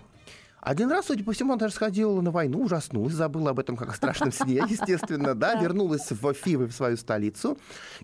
Один 0.64 0.90
раз, 0.90 1.06
судя 1.06 1.22
по 1.24 1.32
всему, 1.32 1.52
она 1.52 1.60
даже 1.60 1.74
сходила 1.74 2.22
на 2.22 2.30
войну, 2.30 2.62
ужаснулась, 2.62 3.12
забыла 3.12 3.50
об 3.50 3.60
этом 3.60 3.76
как 3.76 3.90
о 3.90 3.92
страшном 3.92 4.32
сне, 4.32 4.62
естественно, 4.68 5.34
да, 5.34 5.60
вернулась 5.60 6.10
в 6.10 6.32
Фивы, 6.32 6.66
в 6.68 6.72
свою 6.72 6.96
столицу. 6.96 7.58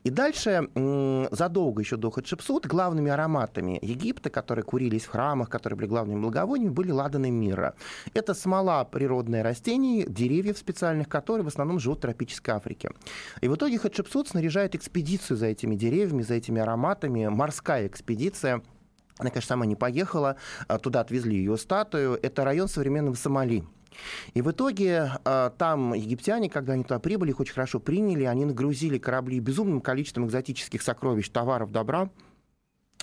И 0.05 0.11
дальше, 0.11 0.69
задолго 1.31 1.81
еще 1.81 1.97
до 1.97 2.11
Хатшепсут, 2.11 2.67
главными 2.67 3.11
ароматами 3.11 3.79
Египта, 3.81 4.29
которые 4.29 4.63
курились 4.63 5.05
в 5.05 5.09
храмах, 5.09 5.49
которые 5.49 5.79
были 5.79 5.89
главными 5.89 6.21
благовониями, 6.21 6.71
были 6.71 6.91
ладаны 6.91 7.31
мира. 7.31 7.75
Это 8.13 8.35
смола 8.35 8.85
природное 8.85 9.43
растений, 9.43 10.05
деревьев 10.07 10.59
специальных, 10.59 11.09
которые 11.09 11.45
в 11.45 11.49
основном 11.49 11.81
живут 11.81 11.99
в 11.99 12.03
тропической 12.03 12.55
Африке. 12.55 12.91
И 13.41 13.49
в 13.49 13.55
итоге 13.55 13.79
Хатшепсут 13.79 14.29
снаряжает 14.29 14.75
экспедицию 14.75 15.39
за 15.39 15.47
этими 15.47 15.77
деревьями, 15.77 16.23
за 16.23 16.35
этими 16.35 16.61
ароматами, 16.61 17.27
морская 17.29 17.87
экспедиция, 17.87 18.61
она, 19.23 19.31
конечно, 19.31 19.49
сама 19.49 19.67
не 19.67 19.77
поехала, 19.77 20.37
а 20.69 20.79
туда 20.79 21.01
отвезли 21.01 21.37
ее 21.37 21.57
статую. 21.57 22.19
Это 22.23 22.45
район 22.45 22.69
современного 22.69 23.15
Сомали. 23.15 23.65
И 24.35 24.43
в 24.43 24.51
итоге 24.51 25.13
а, 25.25 25.51
там 25.51 25.95
египтяне, 25.95 26.49
когда 26.49 26.75
они 26.75 26.85
туда 26.85 26.99
прибыли, 26.99 27.31
их 27.31 27.41
очень 27.41 27.55
хорошо 27.55 27.81
приняли, 27.81 28.25
они 28.25 28.45
нагрузили 28.45 28.99
корабли 28.99 29.41
безумным 29.41 29.81
количеством 29.81 30.27
экзотических 30.27 30.83
сокровищ, 30.83 31.29
товаров, 31.29 31.73
добра. 31.73 32.11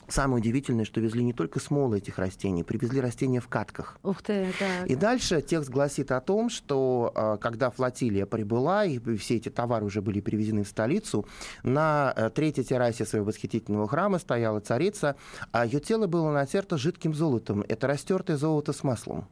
Самое 0.07 0.41
удивительное, 0.41 0.85
что 0.85 1.01
везли 1.01 1.23
не 1.23 1.33
только 1.33 1.59
смолы 1.59 1.97
этих 1.97 2.17
растений, 2.17 2.63
привезли 2.63 3.01
растения 3.01 3.41
в 3.41 3.47
катках. 3.47 3.97
Ух 4.03 4.21
ты, 4.21 4.53
так. 4.57 4.87
И 4.87 4.95
дальше 4.95 5.41
текст 5.41 5.69
гласит 5.69 6.11
о 6.11 6.21
том, 6.21 6.49
что 6.49 7.11
а, 7.13 7.37
когда 7.37 7.69
флотилия 7.69 8.25
прибыла, 8.25 8.85
и 8.85 8.99
все 9.17 9.35
эти 9.35 9.49
товары 9.49 9.85
уже 9.85 10.01
были 10.01 10.21
привезены 10.21 10.63
в 10.63 10.67
столицу, 10.67 11.25
на 11.63 12.13
э, 12.15 12.29
третьей 12.29 12.63
террасе 12.63 13.05
своего 13.05 13.27
восхитительного 13.27 13.87
храма 13.87 14.19
стояла 14.19 14.59
царица, 14.59 15.15
а 15.51 15.65
ее 15.65 15.79
тело 15.79 16.07
было 16.07 16.31
натерто 16.31 16.77
жидким 16.77 17.13
золотом. 17.13 17.63
Это 17.67 17.87
растертое 17.87 18.37
золото 18.37 18.73
с 18.73 18.83
маслом. 18.83 19.27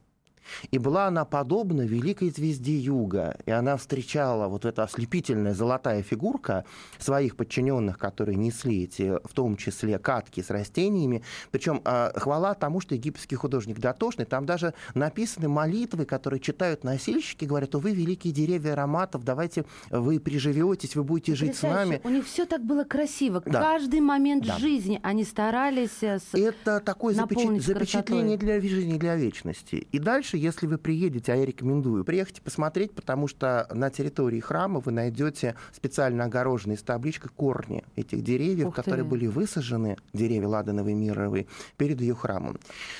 И 0.71 0.77
была 0.77 1.07
она 1.07 1.25
подобна 1.25 1.81
великой 1.81 2.29
звезде 2.29 2.77
Юга. 2.77 3.37
И 3.45 3.51
она 3.51 3.77
встречала 3.77 4.47
вот 4.47 4.65
эта 4.65 4.83
ослепительная 4.83 5.53
золотая 5.53 6.01
фигурка 6.03 6.65
своих 6.97 7.35
подчиненных, 7.35 7.97
которые 7.97 8.35
несли 8.35 8.83
эти, 8.83 9.17
в 9.23 9.33
том 9.33 9.57
числе, 9.57 9.99
катки 9.99 10.41
с 10.41 10.49
растениями. 10.49 11.23
Причем 11.51 11.81
а, 11.85 12.11
хвала 12.15 12.53
тому, 12.53 12.81
что 12.81 12.95
египетский 12.95 13.35
художник 13.35 13.79
дотошный. 13.79 14.25
Там 14.25 14.45
даже 14.45 14.73
написаны 14.93 15.47
молитвы, 15.47 16.05
которые 16.05 16.39
читают 16.39 16.83
носильщики, 16.83 17.45
говорят, 17.45 17.75
о, 17.75 17.79
вы 17.79 17.91
великие 17.91 18.33
деревья 18.33 18.73
ароматов, 18.73 19.23
давайте 19.23 19.65
вы 19.89 20.19
приживетесь, 20.19 20.95
вы 20.95 21.03
будете 21.03 21.35
жить 21.35 21.55
с 21.55 21.63
нами. 21.63 22.01
У 22.03 22.09
них 22.09 22.25
все 22.25 22.45
так 22.45 22.63
было 22.63 22.83
красиво. 22.83 23.41
Да. 23.45 23.61
Каждый 23.61 24.01
момент 24.01 24.45
да. 24.45 24.57
жизни 24.57 24.99
они 25.03 25.23
старались 25.23 26.01
э, 26.01 26.19
с... 26.19 26.33
Это 26.33 26.79
такое 26.79 27.13
запечат... 27.13 27.61
запечатление 27.61 28.37
для 28.37 28.59
жизни, 28.59 28.97
для 28.97 29.15
вечности. 29.15 29.87
И 29.91 29.99
дальше 29.99 30.34
лучше, 30.35 30.37
если 30.37 30.67
вы 30.67 30.77
приедете, 30.77 31.33
а 31.33 31.35
я 31.35 31.45
рекомендую, 31.45 32.03
приехать 32.03 32.41
посмотреть, 32.41 32.93
потому 32.93 33.27
что 33.27 33.67
на 33.73 33.89
территории 33.89 34.39
храма 34.39 34.79
вы 34.79 34.91
найдете 34.91 35.55
специально 35.73 36.25
огороженные 36.25 36.77
с 36.77 36.83
табличкой 36.83 37.31
корни 37.35 37.83
этих 37.95 38.23
деревьев, 38.23 38.73
которые 38.73 39.03
были 39.03 39.27
высажены, 39.27 39.97
деревья 40.13 40.47
ладановые, 40.47 40.95
мировые, 40.95 41.47
перед 41.77 42.01
ее 42.01 42.13
храмом. 42.13 42.57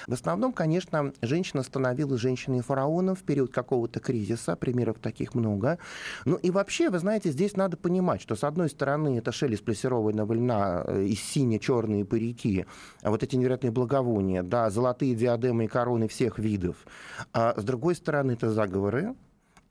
В 0.07 0.13
основном, 0.13 0.53
конечно, 0.53 1.13
женщина 1.21 1.63
становилась 1.63 2.21
женщиной 2.21 2.61
фараоном 2.61 3.15
в 3.15 3.23
период 3.23 3.51
какого-то 3.51 3.99
кризиса, 3.99 4.55
примеров 4.55 4.97
таких 4.99 5.35
много. 5.35 5.77
Ну 6.25 6.35
и 6.35 6.51
вообще, 6.51 6.89
вы 6.89 6.99
знаете, 6.99 7.31
здесь 7.31 7.55
надо 7.57 7.77
понимать, 7.77 8.21
что 8.21 8.35
с 8.35 8.43
одной 8.43 8.69
стороны 8.69 9.17
это 9.17 9.31
шелест 9.31 9.63
плессированного 9.63 10.33
льна 10.33 10.83
э, 10.87 11.03
и 11.05 11.15
сине-черные 11.15 12.05
парики, 12.05 12.65
а 13.01 13.09
вот 13.09 13.23
эти 13.23 13.35
невероятные 13.35 13.71
благовония, 13.71 14.43
да, 14.43 14.69
золотые 14.69 15.15
диадемы 15.15 15.65
и 15.65 15.67
короны 15.67 16.07
всех 16.07 16.39
видов. 16.39 16.75
А 17.33 17.59
с 17.59 17.63
другой 17.63 17.95
стороны, 17.95 18.33
это 18.33 18.51
заговоры, 18.51 19.15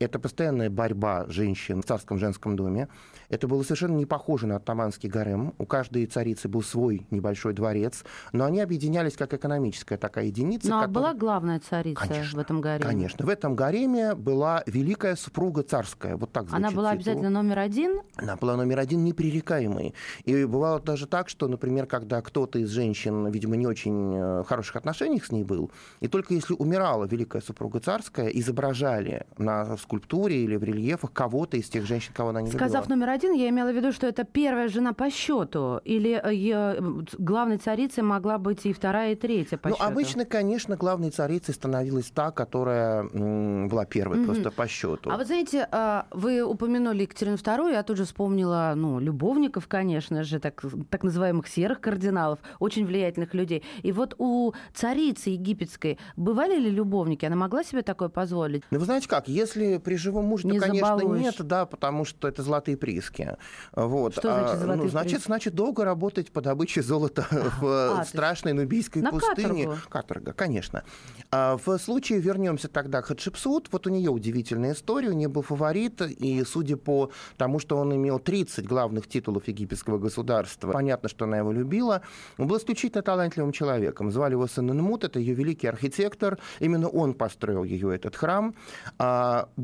это 0.04 0.18
постоянная 0.18 0.70
борьба 0.70 1.24
женщин 1.28 1.82
в 1.82 1.86
царском 1.86 2.18
женском 2.18 2.56
доме. 2.56 2.88
Это 3.28 3.48
было 3.48 3.62
совершенно 3.62 3.96
не 3.96 4.06
похоже 4.06 4.46
на 4.46 4.56
оттаманский 4.56 5.08
гарем. 5.08 5.54
У 5.58 5.66
каждой 5.66 6.06
царицы 6.06 6.48
был 6.48 6.62
свой 6.62 7.06
небольшой 7.10 7.52
дворец, 7.52 8.04
но 8.32 8.44
они 8.44 8.60
объединялись 8.60 9.16
как 9.16 9.34
экономическая 9.34 9.96
такая 9.96 10.26
единица. 10.26 10.68
Ну, 10.68 10.76
а 10.76 10.86
которая... 10.86 10.94
была 10.94 11.14
главная 11.14 11.60
царица 11.60 12.06
конечно, 12.06 12.38
в 12.38 12.42
этом 12.42 12.60
гареме? 12.60 12.84
Конечно. 12.84 13.26
В 13.26 13.28
этом 13.28 13.56
гареме 13.56 14.14
была 14.14 14.62
великая 14.66 15.16
супруга 15.16 15.62
царская. 15.62 16.16
Вот 16.16 16.32
так 16.32 16.46
Она 16.52 16.70
была 16.70 16.90
титул. 16.90 17.12
обязательно 17.12 17.30
номер 17.30 17.58
один? 17.58 18.02
Она 18.16 18.36
была 18.36 18.56
номер 18.56 18.78
один 18.78 19.04
непререкаемый. 19.04 19.94
И 20.24 20.44
бывало 20.44 20.80
даже 20.80 21.06
так, 21.06 21.28
что, 21.28 21.48
например, 21.48 21.86
когда 21.86 22.20
кто-то 22.20 22.58
из 22.58 22.70
женщин, 22.70 23.26
видимо, 23.28 23.56
не 23.56 23.66
очень 23.66 24.14
э, 24.16 24.44
хороших 24.44 24.76
отношениях 24.76 25.24
с 25.24 25.32
ней 25.32 25.44
был, 25.44 25.70
и 26.00 26.08
только 26.08 26.34
если 26.34 26.54
умирала 26.54 27.04
великая 27.06 27.40
супруга 27.42 27.80
царская, 27.80 28.28
изображали 28.28 29.26
на 29.38 29.76
скульптуре 29.94 30.44
или 30.44 30.56
в 30.56 30.64
рельефах 30.64 31.12
кого-то 31.12 31.56
из 31.56 31.68
тех 31.68 31.86
женщин, 31.86 32.12
кого 32.14 32.30
она 32.30 32.42
не 32.42 32.50
Сказав 32.50 32.84
любила. 32.84 32.96
номер 32.96 33.10
один, 33.10 33.32
я 33.32 33.48
имела 33.48 33.72
в 33.72 33.76
виду, 33.76 33.92
что 33.92 34.06
это 34.06 34.24
первая 34.24 34.68
жена 34.68 34.92
по 34.92 35.10
счету, 35.10 35.80
или 35.84 36.20
э, 36.22 37.02
главной 37.18 37.58
царицей 37.58 38.02
могла 38.02 38.38
быть 38.38 38.66
и 38.66 38.72
вторая, 38.72 39.12
и 39.12 39.14
третья 39.14 39.56
по 39.56 39.68
ну, 39.68 39.76
счету? 39.76 39.88
обычно, 39.88 40.24
конечно, 40.24 40.76
главной 40.76 41.10
царицей 41.10 41.54
становилась 41.54 42.10
та, 42.10 42.30
которая 42.30 43.04
была 43.04 43.84
первой 43.84 44.18
mm-hmm. 44.18 44.24
просто 44.24 44.50
по 44.50 44.66
счету. 44.66 45.10
А 45.10 45.16
вот 45.16 45.26
знаете, 45.26 45.68
а, 45.70 46.06
вы 46.10 46.42
упомянули 46.42 47.02
Екатерину 47.02 47.36
II, 47.36 47.72
я 47.72 47.82
тут 47.82 47.96
же 47.96 48.04
вспомнила, 48.04 48.72
ну, 48.76 48.98
любовников, 48.98 49.68
конечно 49.68 50.24
же, 50.24 50.40
так, 50.40 50.62
так 50.90 51.04
называемых 51.04 51.46
серых 51.46 51.80
кардиналов, 51.80 52.38
очень 52.58 52.86
влиятельных 52.86 53.34
людей. 53.34 53.62
И 53.82 53.92
вот 53.92 54.14
у 54.18 54.52
царицы 54.74 55.30
египетской 55.30 55.98
бывали 56.16 56.58
ли 56.58 56.70
любовники? 56.70 57.24
Она 57.24 57.36
могла 57.36 57.62
себе 57.64 57.82
такое 57.82 58.08
позволить? 58.08 58.62
Ну, 58.70 58.78
вы 58.78 58.84
знаете 58.84 59.08
как, 59.08 59.28
если 59.28 59.78
при 59.84 59.96
живом 59.96 60.24
муже, 60.24 60.46
Не 60.48 60.58
конечно, 60.58 60.88
забалуешь. 60.96 61.20
нет, 61.22 61.34
да, 61.40 61.66
потому 61.66 62.04
что 62.04 62.26
это 62.26 62.42
золотые 62.42 62.76
прииски. 62.76 63.36
Вот. 63.72 64.12
Что 64.14 64.22
значит 64.22 64.48
А, 64.50 64.56
золотые 64.56 64.82
ну, 64.84 64.88
значит, 64.88 65.10
прииски? 65.12 65.26
значит, 65.26 65.54
долго 65.54 65.84
работать 65.84 66.32
по 66.32 66.40
добыче 66.40 66.82
золота 66.82 67.26
в 67.60 68.00
А, 68.00 68.04
страшной 68.04 68.52
нубийской 68.54 69.02
на 69.02 69.10
пустыне. 69.10 69.64
каторгу. 69.66 69.76
Каторга, 69.88 70.32
конечно. 70.32 70.82
А 71.30 71.56
в 71.64 71.78
случае, 71.78 72.20
вернемся 72.20 72.68
тогда 72.68 73.02
к 73.02 73.06
Хатшепсут, 73.06 73.68
вот 73.70 73.86
у 73.86 73.90
нее 73.90 74.10
удивительная 74.10 74.72
история, 74.72 75.10
у 75.10 75.12
нее 75.12 75.28
был 75.28 75.42
фаворит, 75.42 76.00
и 76.02 76.42
судя 76.44 76.76
по 76.76 77.10
тому, 77.36 77.58
что 77.58 77.76
он 77.76 77.94
имел 77.94 78.18
30 78.18 78.66
главных 78.66 79.06
титулов 79.08 79.46
египетского 79.48 79.98
государства, 79.98 80.72
понятно, 80.72 81.08
что 81.08 81.24
она 81.26 81.38
его 81.38 81.52
любила, 81.52 82.02
он 82.38 82.46
был 82.46 82.56
исключительно 82.56 83.02
талантливым 83.02 83.52
человеком. 83.52 84.10
Звали 84.10 84.32
его 84.32 84.46
Сененмут, 84.46 85.04
это 85.04 85.18
ее 85.18 85.34
великий 85.34 85.66
архитектор, 85.66 86.38
именно 86.60 86.88
он 86.88 87.14
построил 87.14 87.64
ее 87.64 87.94
этот 87.94 88.16
храм. 88.16 88.54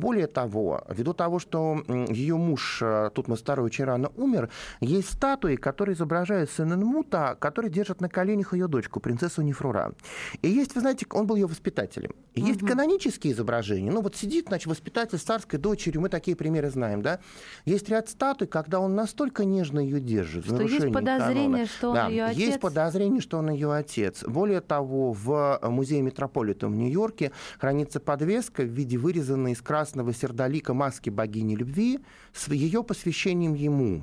Более 0.01 0.27
того, 0.27 0.83
ввиду 0.89 1.13
того, 1.13 1.39
что 1.39 1.83
ее 2.09 2.37
муж 2.37 2.79
э, 2.81 3.11
Тутмос 3.15 3.43
II 3.43 3.61
очень 3.63 3.85
рано 3.85 4.11
умер, 4.17 4.49
есть 4.81 5.13
статуи, 5.13 5.57
которые 5.57 5.95
изображают 5.95 6.51
Сененмута, 6.51 7.37
который 7.39 7.71
держит 7.71 8.01
на 8.01 8.09
коленях 8.09 8.55
ее 8.55 8.67
дочку, 8.67 8.99
принцессу 8.99 9.43
Нефрура. 9.43 9.93
И 10.41 10.49
есть, 10.49 10.75
вы 10.75 10.81
знаете, 10.81 11.05
он 11.11 11.27
был 11.27 11.37
ее 11.37 11.47
воспитателем. 11.47 12.13
И 12.33 12.41
есть 12.41 12.61
канонические 12.61 13.35
изображения. 13.35 13.91
Ну 13.91 14.01
вот 14.01 14.17
сидит, 14.17 14.47
значит, 14.49 14.69
воспитатель 14.69 15.19
с 15.19 15.23
царской 15.23 15.59
дочерью, 15.59 16.01
мы 16.01 16.09
такие 16.09 16.35
примеры 16.35 16.71
знаем, 16.71 17.03
да. 17.03 17.21
Есть 17.67 17.91
ряд 17.91 18.09
статуй, 18.09 18.47
когда 18.47 18.81
он 18.81 18.95
настолько 18.95 19.45
нежно 19.45 19.81
ее 19.81 20.01
держит. 20.01 20.47
Что 20.47 20.63
есть 20.63 20.93
подозрение, 20.93 21.67
канона. 21.67 21.67
что 21.67 21.89
он 21.91 21.95
Да, 21.95 22.09
Есть 22.09 22.53
отец? 22.53 22.61
подозрение, 22.61 23.21
что 23.21 23.39
он 23.39 23.51
ее 23.51 23.71
отец. 23.73 24.25
Более 24.25 24.63
того, 24.63 25.13
в 25.13 25.61
музее 25.63 26.01
Метрополита 26.01 26.69
в 26.69 26.75
Нью-Йорке 26.75 27.33
хранится 27.59 28.01
подвеска 28.01 28.63
в 28.63 28.69
виде 28.69 28.97
вырезанной 28.97 29.53
из 29.53 29.61
красного 29.61 29.90
сердолика 30.13 30.75
маски 30.75 31.11
богини 31.11 31.57
любви 31.57 32.01
с 32.33 32.49
ее 32.49 32.83
посвящением 32.83 33.55
ему. 33.55 34.03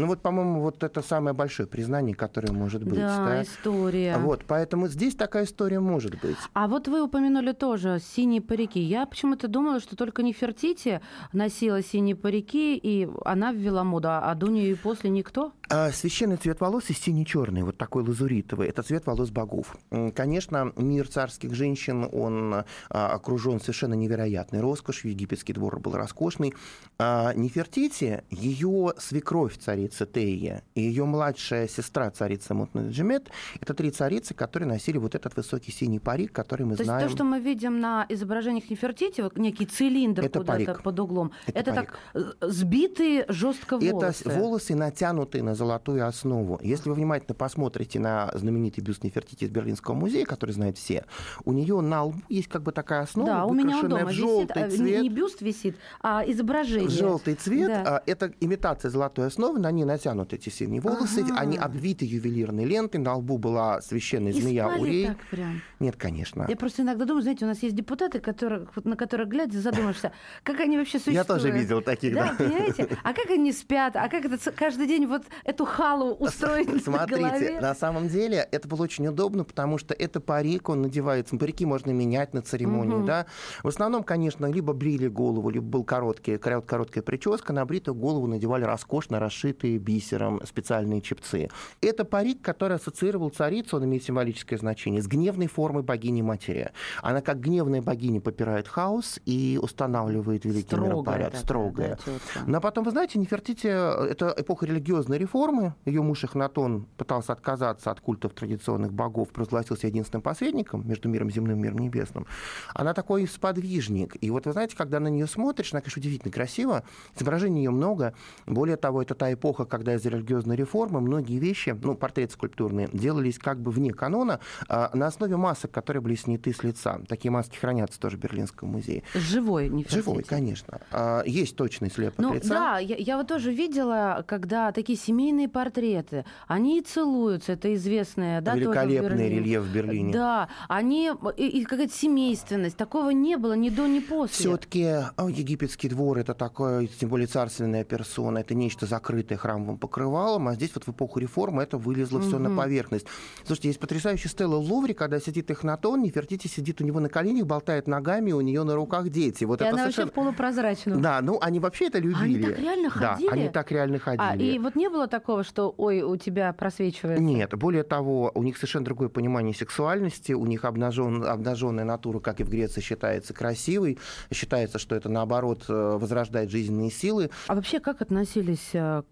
Ну 0.00 0.06
вот, 0.06 0.22
по-моему, 0.22 0.62
вот 0.62 0.82
это 0.82 1.02
самое 1.02 1.34
большое 1.34 1.68
признание, 1.68 2.14
которое 2.14 2.52
может 2.52 2.82
быть. 2.84 2.98
да, 2.98 3.24
да. 3.26 3.42
история. 3.42 4.16
Вот, 4.16 4.44
поэтому 4.46 4.88
здесь 4.88 5.14
такая 5.14 5.44
история 5.44 5.78
может 5.78 6.18
быть. 6.20 6.38
А 6.54 6.68
вот 6.68 6.88
вы 6.88 7.02
упомянули 7.02 7.52
тоже 7.52 8.00
синие 8.00 8.40
парики. 8.40 8.80
Я 8.80 9.04
почему-то 9.04 9.46
думала, 9.46 9.78
что 9.78 9.96
только 9.96 10.22
Нефертити 10.22 11.02
носила 11.34 11.82
синие 11.82 12.16
парики, 12.16 12.76
и 12.82 13.10
она 13.26 13.52
ввела 13.52 13.84
моду, 13.84 14.08
а 14.10 14.34
до 14.34 14.46
нее 14.48 14.70
и 14.70 14.74
после 14.74 15.10
никто. 15.10 15.52
А 15.68 15.92
священный 15.92 16.36
цвет 16.36 16.60
волос 16.60 16.88
и 16.88 16.94
синий-черный, 16.94 17.62
вот 17.62 17.78
такой 17.78 18.02
лазуритовый, 18.02 18.68
это 18.68 18.82
цвет 18.82 19.06
волос 19.06 19.30
богов. 19.30 19.76
Конечно, 20.16 20.72
мир 20.76 21.06
царских 21.06 21.54
женщин, 21.54 22.08
он 22.10 22.54
а, 22.54 22.64
окружен 22.88 23.60
совершенно 23.60 23.94
невероятной 23.94 24.60
роскошью. 24.60 25.12
Египетский 25.12 25.52
двор 25.52 25.78
был 25.78 25.92
роскошный. 25.92 26.54
А 26.98 27.34
Нефертити, 27.34 28.24
ее 28.30 28.94
свекровь 28.98 29.58
царица 29.90 30.06
Тея 30.06 30.62
и 30.74 30.80
ее 30.80 31.04
младшая 31.04 31.68
сестра 31.68 32.10
царица 32.10 32.54
Мутнаджимет, 32.54 33.28
это 33.60 33.74
три 33.74 33.90
царицы, 33.90 34.34
которые 34.34 34.68
носили 34.68 34.98
вот 34.98 35.14
этот 35.14 35.36
высокий 35.36 35.72
синий 35.72 35.98
парик, 35.98 36.32
который 36.32 36.64
мы 36.64 36.76
То 36.76 36.82
есть 36.82 36.84
знаем. 36.90 37.08
то, 37.08 37.14
что 37.14 37.24
мы 37.24 37.40
видим 37.40 37.80
на 37.80 38.06
изображениях 38.08 38.70
Нефертити, 38.70 39.20
вот 39.20 39.36
некий 39.36 39.66
цилиндр 39.66 40.24
Это 40.24 40.38
куда-то 40.40 40.64
парик. 40.64 40.82
под 40.82 41.00
углом, 41.00 41.32
это, 41.46 41.58
Это 41.60 41.72
так 41.74 41.98
э, 42.14 42.20
сбитые 42.40 43.24
жестко 43.28 43.78
волосы. 43.78 44.24
Это 44.24 44.38
волосы, 44.38 44.74
натянутые 44.74 45.42
на 45.42 45.54
золотую 45.54 46.06
основу. 46.06 46.58
Если 46.62 46.88
вы 46.88 46.94
внимательно 46.94 47.34
посмотрите 47.34 47.98
на 47.98 48.30
знаменитый 48.34 48.82
бюст 48.84 49.04
Нефертити 49.04 49.44
из 49.44 49.50
Берлинского 49.50 49.94
музея, 49.94 50.24
который 50.24 50.52
знают 50.52 50.78
все, 50.78 51.04
у 51.44 51.52
нее 51.52 51.80
на 51.80 52.04
лбу 52.04 52.20
есть 52.28 52.48
как 52.48 52.62
бы 52.62 52.72
такая 52.72 53.02
основа, 53.02 53.26
да, 53.28 53.44
у 53.46 53.52
меня 53.54 53.80
дома 53.82 54.04
в 54.06 54.08
висит, 54.10 54.20
желтый 54.20 54.62
а, 54.62 54.66
не- 54.68 54.76
цвет. 54.76 55.02
не 55.02 55.08
бюст 55.08 55.40
висит, 55.42 55.76
а 56.02 56.22
изображение. 56.26 56.88
Желтый 56.90 57.34
цвет, 57.34 57.68
Да. 57.68 57.96
а, 57.96 58.02
это 58.06 58.32
имитация 58.40 58.90
золотой 58.90 59.26
основы, 59.26 59.58
на 59.70 59.74
ней 59.76 59.84
натянуты 59.84 60.36
эти 60.36 60.48
синие 60.48 60.80
волосы, 60.80 61.20
Ага. 61.22 61.34
они 61.38 61.56
обвиты 61.56 62.04
ювелирной 62.04 62.64
лентой, 62.64 63.00
на 63.00 63.14
лбу 63.16 63.38
была 63.38 63.80
священная 63.80 64.32
И 64.32 64.40
змея 64.40 64.66
спали 64.66 64.80
Урей. 64.80 65.06
так 65.06 65.16
прям. 65.30 65.62
Нет, 65.78 65.96
конечно. 65.96 66.44
Я 66.48 66.56
просто 66.56 66.82
иногда 66.82 67.04
думаю, 67.04 67.22
знаете, 67.22 67.44
у 67.44 67.48
нас 67.48 67.62
есть 67.62 67.74
депутаты, 67.76 68.18
которые, 68.20 68.66
на 68.84 68.96
которых 68.96 69.28
глядя, 69.28 69.60
задумаешься, 69.60 70.12
как 70.42 70.58
они 70.60 70.76
вообще 70.76 70.98
существуют. 70.98 71.16
Я 71.16 71.24
тоже 71.24 71.50
видел 71.50 71.82
таких, 71.82 72.14
Да, 72.14 72.34
да. 72.38 72.44
понимаете? 72.44 72.88
А 73.02 73.12
как 73.12 73.30
они 73.30 73.52
спят? 73.52 73.94
А 73.96 74.08
как 74.08 74.24
это 74.24 74.50
каждый 74.52 74.86
день 74.88 75.06
вот 75.06 75.22
эту 75.44 75.64
халу 75.64 76.14
устроить 76.14 76.72
на 76.72 76.80
Смотрите, 76.80 77.20
голове? 77.22 77.60
на 77.60 77.74
самом 77.74 78.08
деле 78.08 78.46
это 78.50 78.66
было 78.68 78.82
очень 78.82 79.06
удобно, 79.06 79.44
потому 79.44 79.78
что 79.78 79.94
это 79.94 80.20
парик, 80.20 80.68
он 80.68 80.82
надевается. 80.82 81.36
Парики 81.36 81.64
можно 81.64 81.90
менять 81.92 82.34
на 82.34 82.42
церемонии, 82.42 82.96
Мгм. 82.96 83.06
да. 83.06 83.26
В 83.62 83.68
основном, 83.68 84.02
конечно, 84.02 84.46
либо 84.46 84.72
брили 84.72 85.06
голову, 85.08 85.48
либо 85.50 85.64
был 85.66 85.84
короткий, 85.84 86.32
корот- 86.36 86.66
короткая 86.66 87.02
прическа. 87.04 87.52
На 87.52 87.64
бритую 87.64 87.94
голову 87.94 88.26
надевали 88.26 88.64
роскошно 88.64 89.18
расшитые 89.60 89.78
бисером 89.78 90.40
специальные 90.44 91.00
чепцы. 91.00 91.48
Это 91.80 92.04
парик, 92.04 92.42
который 92.42 92.76
ассоциировал 92.76 93.30
царицу, 93.30 93.76
он 93.76 93.84
имеет 93.84 94.04
символическое 94.04 94.58
значение, 94.58 95.02
с 95.02 95.06
гневной 95.06 95.46
формой 95.46 95.82
богини-матери. 95.82 96.70
Она 97.02 97.20
как 97.20 97.40
гневная 97.40 97.82
богиня 97.82 98.20
попирает 98.20 98.68
хаос 98.68 99.20
и 99.26 99.58
устанавливает 99.62 100.44
великий 100.44 100.66
Строгая 100.66 100.90
миропорядок. 100.92 101.32
такая, 101.32 101.42
Строгая. 101.42 101.98
да. 102.06 102.12
Но 102.46 102.60
потом, 102.60 102.84
вы 102.84 102.90
знаете, 102.90 103.18
Нефертити 103.18 103.66
это 103.66 104.34
эпоха 104.36 104.66
религиозной 104.66 105.18
реформы. 105.18 105.74
Ее 105.84 106.02
муж 106.02 106.24
Эхнатон 106.24 106.86
пытался 106.96 107.32
отказаться 107.32 107.90
от 107.90 108.00
культов 108.00 108.32
традиционных 108.32 108.92
богов, 108.92 109.28
провозгласился 109.28 109.86
единственным 109.86 110.22
посредником 110.22 110.86
между 110.88 111.08
миром 111.08 111.30
земным 111.30 111.58
и 111.58 111.62
миром 111.62 111.78
небесным. 111.78 112.26
Она 112.74 112.94
такой 112.94 113.26
сподвижник. 113.26 114.16
И 114.20 114.30
вот 114.30 114.46
вы 114.46 114.52
знаете, 114.52 114.76
когда 114.76 115.00
на 115.00 115.08
нее 115.08 115.26
смотришь, 115.26 115.72
она, 115.72 115.80
конечно, 115.80 116.00
удивительно 116.00 116.32
красива. 116.32 116.82
Изображений 117.16 117.64
ее 117.64 117.70
много. 117.70 118.14
Более 118.46 118.76
того, 118.76 119.02
это 119.02 119.14
та 119.14 119.32
эпоха, 119.32 119.49
когда 119.52 119.94
из-за 119.94 120.08
религиозной 120.10 120.56
реформы 120.56 121.00
многие 121.00 121.38
вещи, 121.38 121.76
ну, 121.82 121.94
портреты 121.94 122.32
скульптурные, 122.32 122.88
делались 122.92 123.38
как 123.38 123.60
бы 123.60 123.70
вне 123.70 123.92
канона, 123.92 124.40
а, 124.68 124.90
на 124.94 125.06
основе 125.06 125.36
масок, 125.36 125.70
которые 125.70 126.02
были 126.02 126.14
сняты 126.14 126.52
с 126.52 126.62
лица. 126.62 127.00
Такие 127.08 127.30
маски 127.30 127.56
хранятся 127.56 127.98
тоже 128.00 128.16
в 128.16 128.20
Берлинском 128.20 128.68
музее. 128.70 129.02
Живой 129.14 129.68
Нефертити. 129.68 129.94
Живой, 129.96 130.22
конечно. 130.22 130.80
А, 130.90 131.22
Есть 131.24 131.56
точный 131.56 131.90
слепок 131.90 132.18
Ну 132.18 132.34
лица. 132.34 132.48
да, 132.48 132.78
я, 132.78 132.96
я 132.96 133.16
вот 133.16 133.28
тоже 133.28 133.52
видела, 133.52 134.24
когда 134.26 134.72
такие 134.72 134.98
семейные 134.98 135.48
портреты, 135.48 136.24
они 136.46 136.78
и 136.78 136.82
целуются, 136.82 137.52
это 137.52 137.74
известная, 137.74 138.40
да, 138.40 138.52
в 138.54 138.56
Великолепный 138.56 139.10
Берлине. 139.10 139.28
рельеф 139.40 139.62
в 139.62 139.72
Берлине. 139.72 140.12
Да, 140.12 140.48
они 140.68 141.10
и, 141.36 141.46
и 141.60 141.64
какая-то 141.64 141.92
семейственность, 141.92 142.76
такого 142.76 143.10
не 143.10 143.36
было 143.36 143.54
ни 143.54 143.70
до, 143.70 143.86
ни 143.86 144.00
после. 144.00 144.34
Все-таки 144.36 144.80
египетский 144.80 145.88
двор 145.88 146.18
это 146.18 146.34
такое, 146.34 146.86
тем 146.86 147.08
более 147.08 147.26
царственная 147.26 147.84
персона, 147.84 148.38
это 148.38 148.54
нечто 148.54 148.86
закрытое 148.86 149.38
храмовым 149.40 149.78
покрывалом, 149.78 150.48
а 150.48 150.54
здесь 150.54 150.70
вот 150.74 150.84
в 150.84 150.90
эпоху 150.90 151.18
реформы 151.18 151.62
это 151.62 151.78
вылезло 151.78 152.20
все 152.20 152.38
на 152.38 152.54
поверхность. 152.54 153.06
Слушайте, 153.44 153.68
есть 153.68 153.80
потрясающая 153.80 154.30
стела 154.30 154.56
Лувре, 154.56 154.94
когда 154.94 155.18
сидит 155.20 155.50
Эхнатон, 155.50 156.02
Нефертити 156.02 156.46
сидит 156.46 156.80
у 156.80 156.84
него 156.84 157.00
на 157.00 157.08
коленях, 157.08 157.46
болтает 157.46 157.86
ногами, 157.86 158.32
у 158.32 158.40
нее 158.40 158.62
на 158.64 158.74
руках 158.74 159.08
дети. 159.08 159.44
Вот 159.44 159.60
и 159.60 159.64
это 159.64 159.74
она 159.74 159.82
совершенно... 159.84 160.06
вообще 160.06 160.14
полупрозрачную. 160.20 161.00
Да, 161.00 161.20
ну 161.20 161.38
они 161.40 161.58
вообще 161.60 161.86
это 161.86 161.98
любили. 161.98 162.42
так 162.42 162.58
реально 162.58 162.90
Да, 162.94 163.14
ходили? 163.14 163.30
они 163.30 163.48
так 163.48 163.72
реально 163.72 163.98
ходили. 163.98 164.20
А, 164.20 164.36
и 164.36 164.58
вот 164.58 164.76
не 164.76 164.88
было 164.88 165.08
такого, 165.08 165.44
что, 165.44 165.74
ой, 165.76 166.02
у 166.02 166.16
тебя 166.16 166.52
просвечивается? 166.52 167.22
Нет, 167.22 167.54
более 167.56 167.82
того, 167.82 168.30
у 168.34 168.42
них 168.42 168.56
совершенно 168.56 168.84
другое 168.84 169.08
понимание 169.08 169.54
сексуальности, 169.54 170.32
у 170.32 170.46
них 170.46 170.64
обнажен, 170.64 171.24
обнаженная 171.24 171.84
натура, 171.84 172.20
как 172.20 172.40
и 172.40 172.44
в 172.44 172.50
Греции, 172.50 172.80
считается 172.80 173.34
красивой, 173.34 173.98
считается, 174.32 174.78
что 174.78 174.94
это, 174.94 175.08
наоборот, 175.08 175.64
э, 175.68 175.98
возрождает 176.00 176.50
жизненные 176.50 176.90
силы. 176.90 177.30
А 177.46 177.54
вообще 177.54 177.80
как 177.80 178.02
относились 178.02 178.70
э, 178.72 179.02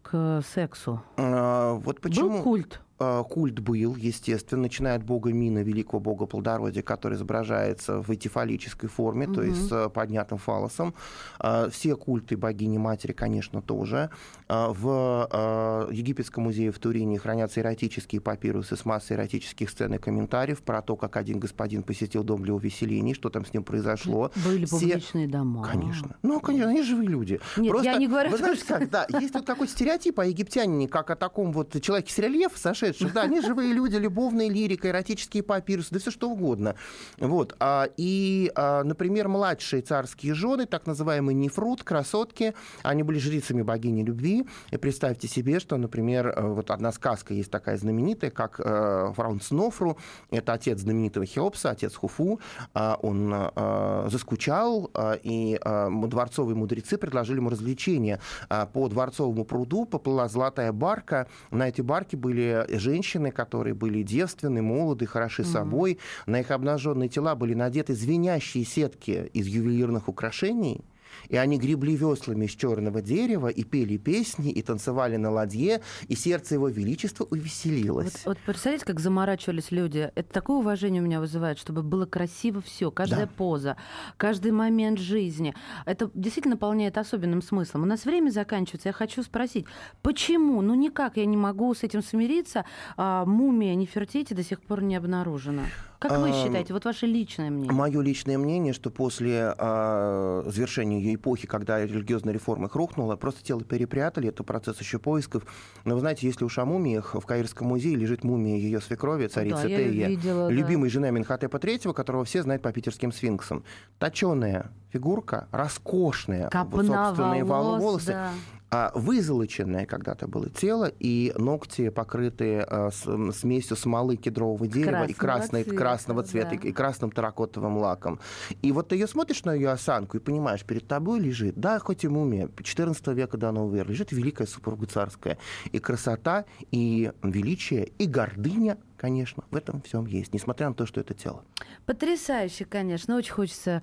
к 0.42 0.42
сексу? 0.54 1.02
А, 1.16 1.74
Вот 1.74 2.00
почему... 2.00 2.30
Был 2.30 2.42
культ? 2.42 2.80
А, 3.00 3.22
Культ 3.22 3.60
был, 3.60 3.94
естественно, 3.94 4.62
начиная 4.62 4.96
от 4.96 5.04
бога 5.04 5.32
Мина, 5.32 5.60
великого 5.62 6.00
бога 6.00 6.26
плодородия, 6.26 6.82
который 6.82 7.14
изображается 7.14 8.00
в 8.02 8.10
этифалической 8.12 8.88
форме, 8.88 9.26
то 9.26 9.40
Мгм. 9.40 9.48
есть 9.50 9.68
с 9.68 9.88
поднятым 9.90 10.38
фалосом. 10.38 10.94
А, 11.38 11.68
Все 11.70 11.94
культы 11.96 12.36
богини-матери, 12.36 13.12
конечно, 13.12 13.62
тоже. 13.62 14.10
А, 14.48 14.72
В 14.72 15.88
Египетском 15.92 16.44
музее 16.44 16.72
в 16.72 16.78
Турине 16.78 17.18
хранятся 17.18 17.60
эротические 17.60 18.20
папирусы 18.20 18.76
с 18.76 18.84
массой 18.84 19.16
эротических 19.16 19.70
сцен 19.70 19.94
и 19.94 19.98
комментариев 19.98 20.62
про 20.62 20.82
то, 20.82 20.96
как 20.96 21.16
один 21.16 21.38
господин 21.38 21.82
посетил 21.84 22.24
дом 22.24 22.42
для 22.42 22.54
увеселений, 22.54 23.14
что 23.14 23.30
там 23.30 23.44
с 23.46 23.52
ним 23.52 23.62
произошло. 23.62 24.32
Были 24.44 24.64
Все- 24.64 24.76
публичные 24.78 25.28
дома. 25.28 25.64
Конечно. 25.64 26.16
Ну, 26.22 26.40
конечно, 26.40 26.70
они 26.70 26.82
живые 26.82 27.08
люди. 27.08 27.40
Нет, 27.56 27.74
я 27.84 27.96
не 27.96 28.08
говорю, 28.08 28.30
Вы 28.30 28.38
знаете, 28.38 28.64
как, 28.66 28.90
да, 28.90 29.06
есть 29.20 29.34
вот 29.34 29.44
какой 29.46 29.68
стереотип 29.68 30.18
о 30.18 30.26
египтянине, 30.26 30.88
как 30.88 31.10
о 31.10 31.16
таком 31.16 31.52
вот 31.52 31.80
человеке 31.80 32.12
с 32.12 32.18
рельефа, 32.18 32.58
сошедшем 32.58 32.87
сумасшедших. 32.92 33.14
Да, 33.14 33.22
они 33.22 33.40
живые 33.40 33.72
люди, 33.72 33.96
любовная 33.96 34.48
лирика, 34.48 34.88
эротические 34.88 35.42
папирусы, 35.42 35.88
да 35.92 35.98
все 35.98 36.10
что 36.10 36.30
угодно. 36.30 36.74
Вот. 37.18 37.56
А, 37.60 37.88
и, 37.96 38.50
а, 38.54 38.82
например, 38.84 39.28
младшие 39.28 39.82
царские 39.82 40.34
жены, 40.34 40.66
так 40.66 40.86
называемые 40.86 41.34
нефрут, 41.34 41.82
красотки, 41.82 42.54
они 42.82 43.02
были 43.02 43.18
жрицами 43.18 43.62
богини 43.62 44.02
любви. 44.02 44.46
И 44.70 44.76
представьте 44.76 45.28
себе, 45.28 45.60
что, 45.60 45.76
например, 45.76 46.28
э, 46.28 46.42
вот 46.42 46.70
одна 46.70 46.92
сказка 46.92 47.34
есть 47.34 47.50
такая 47.50 47.76
знаменитая, 47.76 48.30
как 48.30 48.60
э, 48.62 49.12
Фраунс 49.14 49.50
Нофру, 49.50 49.98
это 50.30 50.52
отец 50.52 50.80
знаменитого 50.80 51.26
Хеопса, 51.26 51.70
отец 51.70 51.94
Хуфу, 51.94 52.40
а, 52.74 52.98
он 53.02 53.32
э, 53.32 54.08
заскучал, 54.10 54.90
и 55.22 55.58
дворцовые 55.64 56.56
мудрецы 56.56 56.98
предложили 56.98 57.36
ему 57.36 57.50
развлечение. 57.50 58.20
По 58.48 58.88
дворцовому 58.88 59.44
пруду 59.44 59.84
поплыла 59.84 60.28
золотая 60.28 60.72
барка, 60.72 61.26
на 61.50 61.68
эти 61.68 61.80
барки 61.80 62.16
были 62.16 62.66
женщины, 62.78 63.30
которые 63.30 63.74
были 63.74 64.02
девственны, 64.02 64.62
молоды, 64.62 65.06
хороши 65.06 65.42
mm-hmm. 65.42 65.52
собой, 65.52 65.98
на 66.26 66.40
их 66.40 66.50
обнаженные 66.50 67.08
тела 67.08 67.34
были 67.34 67.54
надеты 67.54 67.94
звенящие 67.94 68.64
сетки 68.64 69.30
из 69.32 69.46
ювелирных 69.46 70.08
украшений, 70.08 70.84
и 71.28 71.36
они 71.36 71.58
гребли 71.58 71.96
веслами 71.96 72.46
из 72.46 72.52
черного 72.52 73.02
дерева 73.02 73.48
и 73.48 73.64
пели 73.64 73.96
песни, 73.96 74.50
и 74.50 74.62
танцевали 74.62 75.16
на 75.16 75.30
ладье, 75.30 75.80
и 76.08 76.14
сердце 76.14 76.54
его 76.54 76.68
величества 76.68 77.26
увеселилось. 77.30 78.24
Вот, 78.24 78.36
вот 78.36 78.38
представляете, 78.38 78.84
как 78.84 79.00
заморачивались 79.00 79.70
люди? 79.70 80.10
Это 80.14 80.32
такое 80.32 80.58
уважение 80.58 81.02
у 81.02 81.04
меня 81.04 81.20
вызывает, 81.20 81.58
чтобы 81.58 81.82
было 81.82 82.06
красиво 82.06 82.60
все, 82.60 82.90
каждая 82.90 83.26
да. 83.26 83.32
поза, 83.36 83.76
каждый 84.16 84.52
момент 84.52 84.98
жизни. 84.98 85.54
Это 85.86 86.10
действительно 86.14 86.54
наполняет 86.54 86.98
особенным 86.98 87.42
смыслом. 87.42 87.82
У 87.82 87.86
нас 87.86 88.04
время 88.04 88.30
заканчивается. 88.30 88.88
Я 88.88 88.92
хочу 88.92 89.22
спросить, 89.22 89.66
почему? 90.02 90.60
Ну 90.62 90.74
никак 90.74 91.16
я 91.16 91.26
не 91.26 91.36
могу 91.36 91.74
с 91.74 91.82
этим 91.82 92.02
смириться. 92.02 92.64
А, 92.96 93.24
мумия 93.24 93.74
Нефертити 93.74 94.34
до 94.34 94.42
сих 94.42 94.60
пор 94.60 94.82
не 94.82 94.96
обнаружена. 94.96 95.64
Как 95.98 96.18
вы 96.18 96.32
считаете, 96.32 96.72
вот 96.72 96.84
ваше 96.84 97.06
личное 97.06 97.50
мнение? 97.50 97.72
Мое 97.72 98.00
личное 98.00 98.38
мнение, 98.38 98.72
что 98.72 98.90
после 98.90 99.54
э, 99.58 100.42
завершения 100.46 101.00
ее 101.00 101.16
эпохи, 101.16 101.48
когда 101.48 101.84
религиозная 101.84 102.32
реформа 102.32 102.66
их 102.66 102.76
рухнула, 102.76 103.16
просто 103.16 103.42
тело 103.42 103.64
перепрятали, 103.64 104.28
это 104.28 104.44
процесс 104.44 104.78
еще 104.80 104.98
поисков. 105.00 105.44
Но 105.84 105.94
вы 105.94 106.00
знаете, 106.00 106.26
если 106.26 106.44
уж 106.44 106.56
о 106.58 106.64
мумиях, 106.64 107.14
в 107.14 107.26
Каирском 107.26 107.66
музее 107.66 107.96
лежит 107.96 108.22
мумия 108.22 108.56
ее 108.56 108.80
свекрови, 108.80 109.26
царицы 109.26 109.62
да, 109.62 109.68
Тея, 109.68 110.08
видела, 110.08 110.48
любимой 110.48 110.88
да. 110.88 110.92
жены 110.92 111.06
Аминхотепа 111.06 111.56
III, 111.56 111.92
которого 111.92 112.24
все 112.24 112.42
знают 112.42 112.62
по 112.62 112.72
питерским 112.72 113.10
сфинксам. 113.10 113.64
Точеная 113.98 114.70
фигурка, 114.92 115.48
роскошная, 115.50 116.48
Копна, 116.48 116.76
вот, 116.76 116.86
собственные 116.86 117.44
волос, 117.44 117.82
волосы. 117.82 118.12
Да 118.12 118.28
а 118.28 118.57
вызолоченное 118.94 119.86
когда-то 119.86 120.28
было 120.28 120.48
тело, 120.50 120.92
и 120.98 121.32
ногти 121.36 121.88
покрыты 121.88 122.60
а, 122.60 122.90
смесью 122.90 123.76
смолы 123.76 124.16
кедрового 124.16 124.66
дерева 124.66 124.90
красного 124.90 125.10
и 125.10 125.14
красной, 125.14 125.64
цвета, 125.64 125.76
красного 125.76 126.22
цвета, 126.22 126.50
да. 126.62 126.68
и, 126.68 126.72
красным 126.72 127.10
терракотовым 127.10 127.78
лаком. 127.78 128.20
И 128.62 128.72
вот 128.72 128.88
ты 128.88 128.96
ее 128.96 129.06
смотришь 129.06 129.44
на 129.44 129.54
ее 129.54 129.70
осанку 129.70 130.18
и 130.18 130.20
понимаешь, 130.20 130.64
перед 130.64 130.86
тобой 130.86 131.20
лежит, 131.20 131.54
да, 131.56 131.78
хоть 131.78 132.04
и 132.04 132.08
мумия, 132.08 132.50
14 132.62 133.06
века 133.08 133.38
до 133.38 133.52
нового 133.52 133.76
века, 133.76 133.90
лежит 133.90 134.12
великая 134.12 134.46
супруга 134.46 134.86
царская. 134.86 135.38
И 135.72 135.78
красота, 135.78 136.44
и 136.70 137.12
величие, 137.22 137.86
и 137.98 138.06
гордыня 138.06 138.78
конечно, 138.98 139.44
в 139.50 139.56
этом 139.56 139.80
всем 139.82 140.06
есть, 140.06 140.34
несмотря 140.34 140.68
на 140.68 140.74
то, 140.74 140.84
что 140.84 141.00
это 141.00 141.14
тело. 141.14 141.44
Потрясающе, 141.86 142.64
конечно. 142.64 143.16
Очень 143.16 143.32
хочется 143.32 143.82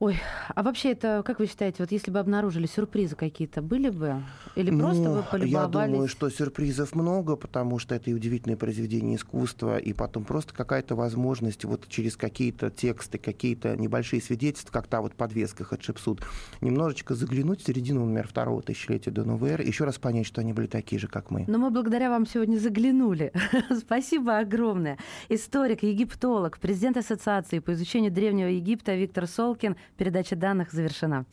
Ой, 0.00 0.16
а 0.54 0.62
вообще 0.62 0.92
это, 0.92 1.24
как 1.26 1.40
вы 1.40 1.48
считаете, 1.48 1.78
вот 1.80 1.90
если 1.90 2.12
бы 2.12 2.20
обнаружили 2.20 2.66
сюрпризы 2.66 3.16
какие-то, 3.16 3.62
были 3.62 3.88
бы? 3.88 4.22
Или 4.54 4.70
ну, 4.70 4.78
просто 4.78 5.10
вы 5.10 5.22
полюбовались? 5.24 5.52
Я 5.52 5.66
думаю, 5.66 6.08
что 6.08 6.30
сюрпризов 6.30 6.94
много, 6.94 7.34
потому 7.34 7.80
что 7.80 7.96
это 7.96 8.08
и 8.08 8.14
удивительное 8.14 8.56
произведение 8.56 9.16
искусства, 9.16 9.76
и 9.76 9.92
потом 9.92 10.22
просто 10.22 10.54
какая-то 10.54 10.94
возможность 10.94 11.64
вот 11.64 11.88
через 11.88 12.16
какие-то 12.16 12.70
тексты, 12.70 13.18
какие-то 13.18 13.76
небольшие 13.76 14.22
свидетельства, 14.22 14.70
как 14.70 14.86
та 14.86 15.00
вот 15.00 15.14
подвеска 15.14 15.64
Хатшепсут, 15.64 16.22
немножечко 16.60 17.16
заглянуть 17.16 17.60
в 17.62 17.66
середину, 17.66 18.02
например, 18.02 18.28
второго 18.28 18.62
тысячелетия 18.62 19.10
до 19.10 19.24
новой 19.24 19.50
эры, 19.50 19.64
еще 19.64 19.82
раз 19.82 19.98
понять, 19.98 20.26
что 20.26 20.40
они 20.40 20.52
были 20.52 20.68
такие 20.68 21.00
же, 21.00 21.08
как 21.08 21.32
мы. 21.32 21.44
Но 21.48 21.58
мы 21.58 21.70
благодаря 21.70 22.08
вам 22.08 22.24
сегодня 22.24 22.58
заглянули. 22.58 23.32
Спасибо 23.76 24.38
огромное. 24.38 24.96
Историк, 25.28 25.82
египтолог, 25.82 26.60
президент 26.60 26.98
Ассоциации 26.98 27.58
по 27.58 27.72
изучению 27.72 28.12
Древнего 28.12 28.46
Египта 28.46 28.94
Виктор 28.94 29.26
Солкин– 29.26 29.74
Передача 29.96 30.36
данных 30.36 30.72
завершена. 30.72 31.26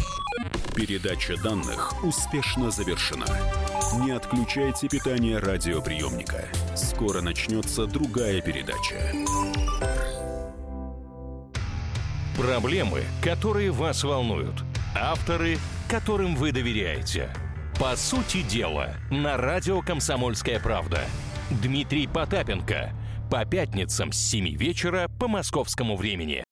Передача 0.76 1.41
данных 1.41 2.04
успешно 2.04 2.72
завершена. 2.72 3.26
Не 4.04 4.12
отключайте 4.12 4.89
питание 4.89 5.38
радиоприемника. 5.38 6.46
Скоро 6.76 7.22
начнется 7.22 7.86
другая 7.86 8.41
передача. 8.41 9.13
Проблемы, 12.38 13.04
которые 13.24 13.72
вас 13.72 14.04
волнуют. 14.04 14.63
Авторы, 14.94 15.58
которым 15.89 16.36
вы 16.36 16.52
доверяете. 16.52 17.30
По 17.80 17.96
сути 17.96 18.41
дела, 18.41 18.96
на 19.10 19.38
радио 19.38 19.82
«Комсомольская 19.82 20.60
правда». 20.60 21.02
Дмитрий 21.50 22.08
Потапенко. 22.08 22.91
По 23.32 23.46
пятницам 23.46 24.12
с 24.12 24.18
7 24.18 24.56
вечера 24.56 25.10
по 25.20 25.28
московскому 25.28 25.96
времени. 25.96 26.44